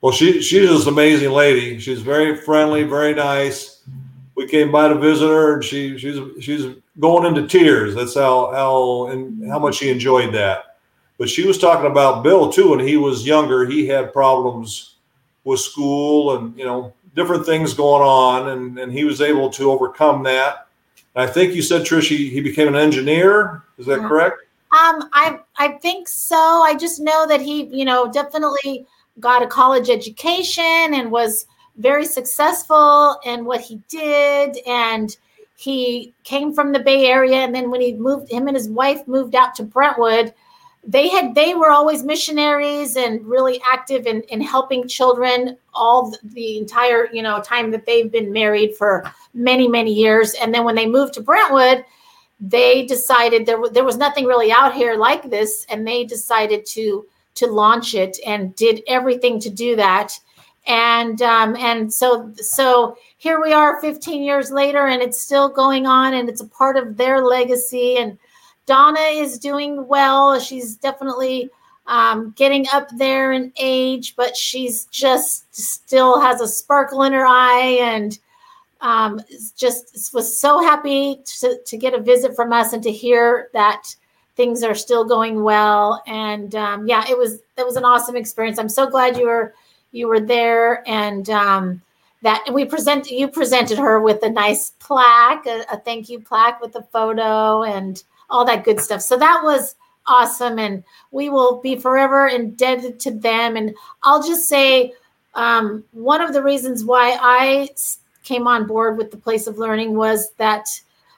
Well 0.00 0.12
she 0.12 0.42
she's 0.42 0.68
this 0.68 0.86
amazing 0.86 1.30
lady. 1.30 1.78
She's 1.78 2.00
very 2.00 2.36
friendly 2.36 2.82
very 2.84 3.14
nice. 3.14 3.82
We 4.34 4.48
came 4.48 4.72
by 4.72 4.88
to 4.88 4.96
visit 4.96 5.28
her 5.28 5.54
and 5.54 5.64
she 5.64 5.96
she's 5.96 6.18
she's 6.42 6.66
going 6.98 7.26
into 7.26 7.46
tears. 7.46 7.94
That's 7.94 8.14
how 8.14 8.52
how 8.52 9.06
and 9.08 9.48
how 9.50 9.58
much 9.58 9.76
she 9.76 9.90
enjoyed 9.90 10.34
that. 10.34 10.73
But 11.18 11.28
she 11.28 11.46
was 11.46 11.58
talking 11.58 11.90
about 11.90 12.22
Bill 12.22 12.52
too. 12.52 12.70
When 12.70 12.80
he 12.80 12.96
was 12.96 13.26
younger, 13.26 13.66
he 13.66 13.86
had 13.86 14.12
problems 14.12 14.96
with 15.44 15.60
school 15.60 16.36
and 16.36 16.56
you 16.58 16.64
know 16.64 16.92
different 17.14 17.46
things 17.46 17.74
going 17.74 18.02
on, 18.02 18.48
and 18.48 18.78
and 18.78 18.92
he 18.92 19.04
was 19.04 19.20
able 19.20 19.50
to 19.50 19.70
overcome 19.70 20.22
that. 20.24 20.66
I 21.16 21.26
think 21.26 21.54
you 21.54 21.62
said 21.62 21.82
Trish 21.82 22.08
he, 22.08 22.28
he 22.28 22.40
became 22.40 22.68
an 22.68 22.74
engineer. 22.74 23.62
Is 23.78 23.86
that 23.86 24.00
correct? 24.00 24.38
Um, 24.72 25.08
I 25.12 25.38
I 25.56 25.68
think 25.82 26.08
so. 26.08 26.36
I 26.36 26.74
just 26.74 27.00
know 27.00 27.26
that 27.28 27.40
he 27.40 27.64
you 27.66 27.84
know 27.84 28.10
definitely 28.10 28.86
got 29.20 29.42
a 29.42 29.46
college 29.46 29.90
education 29.90 30.94
and 30.94 31.12
was 31.12 31.46
very 31.76 32.06
successful 32.06 33.20
in 33.24 33.44
what 33.44 33.60
he 33.60 33.80
did 33.88 34.58
and 34.66 35.16
he 35.56 36.12
came 36.24 36.52
from 36.52 36.72
the 36.72 36.80
Bay 36.80 37.06
Area, 37.06 37.36
and 37.36 37.54
then 37.54 37.70
when 37.70 37.80
he 37.80 37.94
moved, 37.94 38.30
him 38.30 38.48
and 38.48 38.56
his 38.56 38.68
wife 38.68 39.06
moved 39.06 39.34
out 39.34 39.54
to 39.56 39.62
Brentwood. 39.62 40.34
They 40.86 41.08
had 41.08 41.34
they 41.34 41.54
were 41.54 41.70
always 41.70 42.02
missionaries 42.02 42.96
and 42.96 43.24
really 43.26 43.60
active 43.66 44.06
in, 44.06 44.20
in 44.22 44.40
helping 44.40 44.86
children 44.86 45.56
all 45.72 46.14
the, 46.22 46.58
entire 46.58 47.08
you 47.12 47.22
know 47.22 47.40
time 47.40 47.70
that 47.70 47.86
they've 47.86 48.12
been 48.12 48.32
married 48.32 48.76
for 48.76 49.04
many 49.32 49.66
many 49.66 49.92
years. 49.92 50.34
And 50.34 50.54
then 50.54 50.64
when 50.64 50.74
they 50.74 50.86
moved 50.86 51.14
to 51.14 51.22
brentwood 51.22 51.84
they 52.40 52.84
decided 52.84 53.46
there, 53.46 53.58
there 53.70 53.84
was 53.84 53.96
nothing 53.96 54.24
really 54.24 54.52
out 54.52 54.74
here 54.74 54.96
like 54.96 55.30
this 55.30 55.64
and 55.68 55.86
they 55.86 56.04
decided 56.04 56.66
to 56.66 57.06
to 57.34 57.46
launch 57.46 57.94
it 57.94 58.16
and 58.24 58.54
did 58.54 58.82
everything 58.86 59.40
to 59.40 59.50
do 59.50 59.74
that. 59.76 60.12
And 60.66 61.20
um, 61.22 61.56
and 61.56 61.92
so 61.92 62.32
so 62.36 62.96
here 63.18 63.40
we 63.40 63.52
are 63.52 63.80
15 63.80 64.22
years 64.22 64.50
later 64.50 64.86
and 64.86 65.02
it's 65.02 65.20
still 65.20 65.48
going 65.48 65.86
on 65.86 66.14
and 66.14 66.28
it's 66.28 66.40
a 66.40 66.48
part 66.48 66.76
of 66.76 66.96
their 66.96 67.24
legacy 67.24 67.96
and 67.98 68.18
Donna 68.66 69.00
is 69.00 69.38
doing 69.38 69.86
well. 69.86 70.38
She's 70.40 70.76
definitely 70.76 71.50
um, 71.86 72.32
getting 72.36 72.66
up 72.72 72.88
there 72.96 73.32
in 73.32 73.52
age, 73.58 74.16
but 74.16 74.36
she's 74.36 74.86
just 74.86 75.54
still 75.54 76.20
has 76.20 76.40
a 76.40 76.48
sparkle 76.48 77.02
in 77.02 77.12
her 77.12 77.26
eye 77.26 77.78
and 77.80 78.18
um, 78.80 79.20
just 79.56 80.12
was 80.12 80.38
so 80.38 80.62
happy 80.62 81.20
to, 81.24 81.58
to 81.64 81.76
get 81.76 81.94
a 81.94 82.00
visit 82.00 82.36
from 82.36 82.52
us 82.52 82.72
and 82.72 82.82
to 82.82 82.92
hear 82.92 83.48
that 83.52 83.94
things 84.36 84.62
are 84.62 84.74
still 84.74 85.04
going 85.04 85.42
well. 85.42 86.02
And 86.06 86.54
um, 86.54 86.86
yeah, 86.86 87.04
it 87.08 87.16
was 87.16 87.40
it 87.56 87.64
was 87.64 87.76
an 87.76 87.84
awesome 87.84 88.16
experience. 88.16 88.58
I'm 88.58 88.68
so 88.68 88.88
glad 88.88 89.16
you 89.16 89.26
were 89.26 89.54
you 89.92 90.08
were 90.08 90.20
there 90.20 90.82
and 90.88 91.28
um, 91.30 91.82
that 92.22 92.44
we 92.52 92.64
present 92.64 93.10
you 93.10 93.28
presented 93.28 93.78
her 93.78 94.00
with 94.00 94.22
a 94.22 94.30
nice 94.30 94.72
plaque, 94.80 95.46
a, 95.46 95.64
a 95.72 95.78
thank 95.78 96.08
you 96.08 96.20
plaque 96.20 96.60
with 96.60 96.74
a 96.76 96.82
photo 96.82 97.62
and 97.62 98.02
all 98.30 98.44
that 98.44 98.64
good 98.64 98.80
stuff. 98.80 99.02
So 99.02 99.16
that 99.18 99.40
was 99.42 99.76
awesome. 100.06 100.58
And 100.58 100.84
we 101.10 101.28
will 101.30 101.60
be 101.60 101.76
forever 101.76 102.26
indebted 102.26 103.00
to 103.00 103.10
them. 103.10 103.56
And 103.56 103.74
I'll 104.02 104.22
just 104.22 104.48
say 104.48 104.92
um, 105.34 105.84
one 105.92 106.20
of 106.20 106.32
the 106.32 106.42
reasons 106.42 106.84
why 106.84 107.18
I 107.20 107.70
came 108.22 108.46
on 108.46 108.66
board 108.66 108.96
with 108.96 109.10
the 109.10 109.16
place 109.16 109.46
of 109.46 109.58
learning 109.58 109.96
was 109.96 110.32
that, 110.38 110.68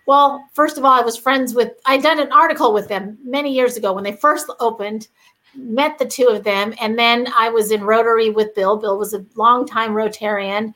well, 0.07 0.45
first 0.53 0.79
of 0.79 0.85
all, 0.85 0.93
I 0.93 1.03
was 1.03 1.17
friends 1.17 1.55
with, 1.55 1.73
I'd 1.85 2.03
done 2.03 2.21
an 2.21 2.33
article 2.33 2.73
with 2.73 2.89
them 2.89 3.19
many 3.25 3.53
years 3.53 3.77
ago 3.77 3.93
when 3.93 4.05
they 4.05 4.13
first 4.13 4.51
opened, 4.61 5.09
met 5.55 5.99
the 5.99 6.05
two 6.05 6.27
of 6.27 6.45
them. 6.45 6.75
And 6.81 6.99
then 6.99 7.29
I 7.37 7.49
was 7.49 7.71
in 7.71 7.83
Rotary 7.83 8.31
with 8.31 8.55
Bill. 8.55 8.77
Bill 8.77 8.99
was 8.99 9.15
a 9.15 9.25
longtime 9.37 9.93
Rotarian. 9.93 10.75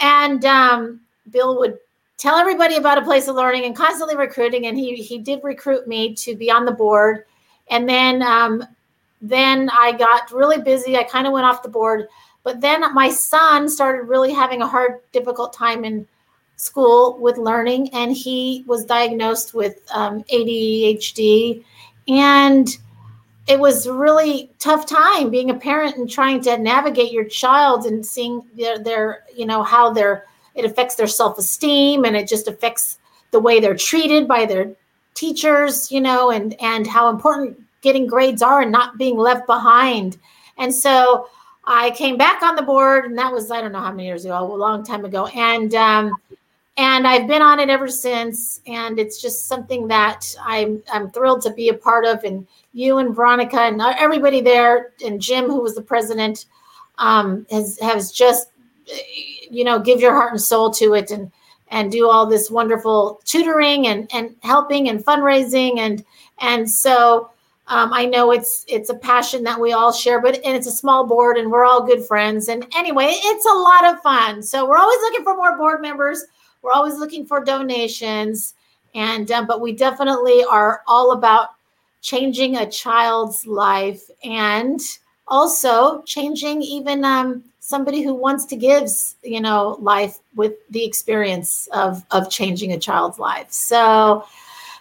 And 0.00 0.44
um, 0.44 1.00
Bill 1.30 1.58
would 1.58 1.78
tell 2.22 2.36
everybody 2.36 2.76
about 2.76 2.98
a 2.98 3.02
place 3.02 3.26
of 3.26 3.34
learning 3.34 3.64
and 3.64 3.74
constantly 3.74 4.16
recruiting. 4.16 4.66
And 4.66 4.78
he 4.78 4.94
he 4.94 5.18
did 5.18 5.40
recruit 5.42 5.88
me 5.88 6.14
to 6.14 6.36
be 6.36 6.52
on 6.52 6.64
the 6.64 6.70
board. 6.70 7.24
And 7.68 7.88
then 7.88 8.22
um, 8.22 8.64
then 9.20 9.68
I 9.70 9.90
got 9.90 10.30
really 10.30 10.62
busy. 10.62 10.96
I 10.96 11.02
kind 11.02 11.26
of 11.26 11.32
went 11.32 11.46
off 11.46 11.64
the 11.64 11.68
board. 11.68 12.06
But 12.44 12.60
then 12.60 12.94
my 12.94 13.10
son 13.10 13.68
started 13.68 14.08
really 14.08 14.32
having 14.32 14.62
a 14.62 14.66
hard, 14.66 15.00
difficult 15.12 15.52
time 15.52 15.84
in 15.84 16.06
school 16.56 17.18
with 17.18 17.38
learning, 17.38 17.90
and 17.92 18.12
he 18.12 18.64
was 18.66 18.84
diagnosed 18.84 19.54
with 19.54 19.80
um, 19.92 20.22
ADHD. 20.24 21.64
And 22.08 22.68
it 23.48 23.58
was 23.58 23.88
really 23.88 24.50
tough 24.60 24.86
time 24.86 25.30
being 25.30 25.50
a 25.50 25.54
parent 25.54 25.96
and 25.96 26.08
trying 26.08 26.40
to 26.42 26.58
navigate 26.58 27.10
your 27.10 27.24
child 27.24 27.86
and 27.86 28.06
seeing 28.06 28.42
their, 28.56 28.78
their 28.78 29.24
you 29.36 29.46
know 29.46 29.62
how 29.64 29.92
they're 29.92 30.24
it 30.54 30.64
affects 30.64 30.94
their 30.94 31.06
self-esteem 31.06 32.04
and 32.04 32.16
it 32.16 32.28
just 32.28 32.48
affects 32.48 32.98
the 33.30 33.40
way 33.40 33.60
they're 33.60 33.76
treated 33.76 34.28
by 34.28 34.44
their 34.44 34.72
teachers 35.14 35.90
you 35.92 36.00
know 36.00 36.30
and 36.30 36.54
and 36.60 36.86
how 36.86 37.08
important 37.08 37.58
getting 37.82 38.06
grades 38.06 38.40
are 38.40 38.62
and 38.62 38.72
not 38.72 38.96
being 38.96 39.18
left 39.18 39.46
behind. 39.46 40.16
And 40.56 40.74
so 40.74 41.28
i 41.64 41.90
came 41.92 42.16
back 42.16 42.42
on 42.42 42.56
the 42.56 42.62
board 42.62 43.04
and 43.04 43.16
that 43.16 43.32
was 43.32 43.48
i 43.52 43.60
don't 43.60 43.70
know 43.70 43.78
how 43.78 43.92
many 43.92 44.04
years 44.04 44.24
ago 44.24 44.36
a 44.36 44.56
long 44.56 44.84
time 44.84 45.04
ago. 45.04 45.26
And 45.26 45.74
um 45.74 46.12
and 46.76 47.06
i've 47.06 47.28
been 47.28 47.42
on 47.42 47.60
it 47.60 47.68
ever 47.68 47.88
since. 47.88 48.60
And 48.66 48.98
it's 48.98 49.20
just 49.20 49.46
something 49.46 49.88
that 49.88 50.34
i'm 50.42 50.82
i'm 50.92 51.10
thrilled 51.10 51.42
to 51.42 51.52
be 51.52 51.68
a 51.68 51.74
part 51.74 52.04
of. 52.04 52.24
And 52.24 52.46
you 52.72 52.98
and 52.98 53.14
veronica 53.14 53.60
and 53.60 53.80
everybody 53.80 54.40
there 54.40 54.92
and 55.04 55.20
jim 55.20 55.44
who 55.44 55.60
was 55.60 55.74
the 55.74 55.82
president 55.82 56.46
um 56.98 57.46
has 57.50 57.78
has 57.80 58.10
just 58.10 58.48
you 59.52 59.64
know 59.64 59.78
give 59.78 60.00
your 60.00 60.14
heart 60.14 60.32
and 60.32 60.40
soul 60.40 60.70
to 60.70 60.94
it 60.94 61.10
and 61.10 61.30
and 61.68 61.92
do 61.92 62.08
all 62.08 62.26
this 62.26 62.50
wonderful 62.50 63.20
tutoring 63.24 63.86
and 63.86 64.10
and 64.12 64.34
helping 64.42 64.88
and 64.88 65.04
fundraising 65.04 65.78
and 65.78 66.04
and 66.40 66.68
so 66.68 67.30
um, 67.68 67.92
I 67.92 68.06
know 68.06 68.32
it's 68.32 68.64
it's 68.68 68.90
a 68.90 68.94
passion 68.94 69.44
that 69.44 69.60
we 69.60 69.72
all 69.72 69.92
share, 69.92 70.20
but 70.20 70.34
and 70.44 70.56
it's 70.56 70.66
a 70.66 70.72
small 70.72 71.06
board 71.06 71.36
and 71.36 71.50
we're 71.50 71.64
all 71.64 71.86
good 71.86 72.04
friends. 72.04 72.48
And 72.48 72.66
anyway, 72.74 73.12
it's 73.12 73.46
a 73.46 73.54
lot 73.54 73.84
of 73.84 74.02
fun. 74.02 74.42
So 74.42 74.68
we're 74.68 74.78
always 74.78 75.00
looking 75.00 75.22
for 75.22 75.36
more 75.36 75.56
board 75.56 75.80
members. 75.80 76.24
We're 76.60 76.72
always 76.72 76.98
looking 76.98 77.24
for 77.24 77.42
donations, 77.42 78.54
and 78.94 79.30
um, 79.30 79.46
but 79.46 79.60
we 79.60 79.72
definitely 79.72 80.44
are 80.44 80.82
all 80.86 81.12
about 81.12 81.50
changing 82.00 82.56
a 82.56 82.68
child's 82.68 83.46
life 83.46 84.02
and 84.24 84.80
also 85.28 86.02
changing 86.02 86.62
even 86.62 87.04
um, 87.04 87.44
somebody 87.72 88.02
who 88.02 88.14
wants 88.14 88.44
to 88.44 88.56
give 88.56 88.84
you 89.22 89.40
know 89.40 89.78
life 89.80 90.18
with 90.34 90.54
the 90.68 90.84
experience 90.84 91.68
of 91.72 92.04
of 92.10 92.30
changing 92.30 92.72
a 92.72 92.78
child's 92.78 93.18
life. 93.18 93.50
So 93.50 94.26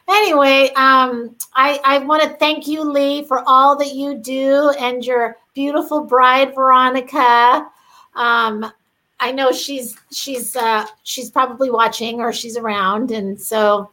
anyway 0.10 0.72
um, 0.76 1.36
i 1.56 1.80
i 1.86 1.98
want 2.00 2.22
to 2.22 2.30
thank 2.38 2.68
you 2.68 2.84
lee 2.84 3.24
for 3.24 3.44
all 3.48 3.78
that 3.78 3.94
you 3.94 4.18
do 4.18 4.70
and 4.80 5.06
your 5.06 5.38
beautiful 5.54 6.04
bride 6.04 6.54
veronica. 6.54 7.68
Um, 8.16 8.72
i 9.20 9.32
know 9.32 9.52
she's 9.52 9.98
she's 10.12 10.56
uh, 10.56 10.86
she's 11.04 11.30
probably 11.30 11.70
watching 11.72 12.20
or 12.20 12.34
she's 12.34 12.58
around 12.58 13.12
and 13.12 13.40
so 13.40 13.90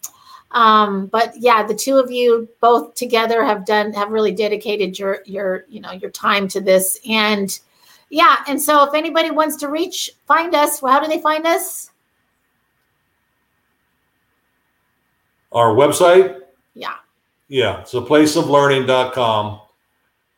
um, 0.51 1.07
but 1.07 1.35
yeah 1.39 1.63
the 1.63 1.75
two 1.85 1.99
of 1.99 2.11
you 2.11 2.49
both 2.61 2.95
together 2.95 3.45
have 3.45 3.65
done 3.65 3.93
have 3.93 4.11
really 4.11 4.33
dedicated 4.33 4.99
your 4.99 5.23
your 5.25 5.65
you 5.69 5.81
know 5.81 5.93
your 5.93 6.11
time 6.11 6.49
to 6.49 6.61
this 6.61 6.99
and 7.09 7.61
yeah. 8.11 8.37
And 8.47 8.61
so 8.61 8.85
if 8.85 8.95
anybody 8.95 9.31
wants 9.31 9.57
to 9.57 9.69
reach, 9.69 10.11
find 10.27 10.55
us, 10.55 10.81
how 10.81 11.01
do 11.01 11.09
they 11.09 11.21
find 11.21 11.47
us? 11.47 11.91
Our 15.53 15.75
website? 15.75 16.41
Yeah. 16.75 16.95
Yeah. 17.49 17.85
So 17.85 18.05
placeoflearning.com. 18.05 19.61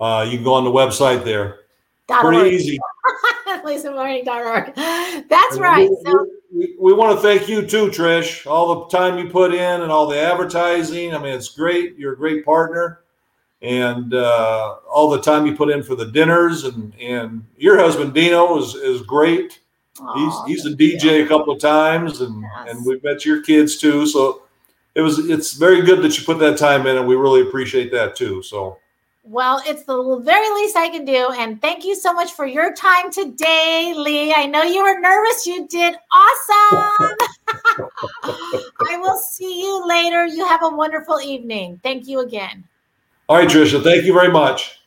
Uh, 0.00 0.26
you 0.28 0.38
can 0.38 0.44
go 0.44 0.54
on 0.54 0.64
the 0.64 0.70
website 0.70 1.24
there. 1.24 1.60
Dot 2.08 2.22
Pretty 2.22 2.38
org. 2.38 2.52
easy. 2.52 2.78
placeoflearning.org. 3.48 4.74
That's 5.28 5.58
right. 5.58 5.90
So 6.06 6.26
we, 6.54 6.76
we 6.80 6.92
want 6.92 7.16
to 7.16 7.22
thank 7.22 7.48
you 7.48 7.66
too, 7.66 7.88
Trish. 7.88 8.46
All 8.46 8.84
the 8.84 8.96
time 8.96 9.18
you 9.18 9.30
put 9.30 9.52
in 9.52 9.82
and 9.82 9.92
all 9.92 10.06
the 10.06 10.18
advertising. 10.18 11.14
I 11.14 11.18
mean, 11.18 11.34
it's 11.34 11.50
great. 11.50 11.96
You're 11.96 12.14
a 12.14 12.16
great 12.16 12.44
partner 12.44 13.00
and 13.62 14.14
uh, 14.14 14.76
all 14.90 15.10
the 15.10 15.20
time 15.20 15.46
you 15.46 15.54
put 15.54 15.70
in 15.70 15.82
for 15.82 15.94
the 15.94 16.06
dinners 16.06 16.64
and 16.64 16.94
and 17.00 17.44
your 17.56 17.78
husband 17.78 18.14
Dino 18.14 18.58
is 18.58 18.74
is 18.74 19.02
great. 19.02 19.60
Aww, 19.98 20.46
he's 20.46 20.64
he's 20.64 20.72
a 20.72 20.76
DJ 20.76 21.04
yeah. 21.04 21.24
a 21.24 21.28
couple 21.28 21.52
of 21.52 21.60
times 21.60 22.20
and 22.20 22.42
yes. 22.42 22.68
and 22.70 22.86
we've 22.86 23.02
met 23.04 23.24
your 23.24 23.42
kids 23.42 23.76
too. 23.76 24.06
So 24.06 24.42
it 24.94 25.02
was 25.02 25.18
it's 25.30 25.52
very 25.52 25.82
good 25.82 26.02
that 26.02 26.18
you 26.18 26.24
put 26.24 26.38
that 26.38 26.58
time 26.58 26.86
in 26.86 26.96
and 26.96 27.06
we 27.06 27.16
really 27.16 27.42
appreciate 27.42 27.92
that 27.92 28.16
too. 28.16 28.42
So 28.42 28.78
well, 29.22 29.62
it's 29.66 29.84
the 29.84 30.18
very 30.24 30.48
least 30.54 30.76
I 30.76 30.88
can 30.88 31.04
do. 31.04 31.32
And 31.36 31.60
thank 31.60 31.84
you 31.84 31.94
so 31.94 32.12
much 32.12 32.32
for 32.32 32.46
your 32.46 32.74
time 32.74 33.12
today, 33.12 33.92
Lee. 33.94 34.32
I 34.34 34.46
know 34.46 34.62
you 34.62 34.82
were 34.82 34.98
nervous. 34.98 35.46
You 35.46 35.68
did 35.68 35.94
awesome. 36.10 37.16
I 38.88 38.98
will 38.98 39.18
see 39.18 39.60
you 39.60 39.86
later. 39.86 40.26
You 40.26 40.46
have 40.46 40.62
a 40.62 40.70
wonderful 40.70 41.20
evening. 41.20 41.78
Thank 41.82 42.08
you 42.08 42.20
again. 42.20 42.64
All 43.30 43.36
right, 43.36 43.48
Trisha, 43.48 43.80
thank 43.80 44.06
you 44.06 44.12
very 44.12 44.32
much. 44.32 44.80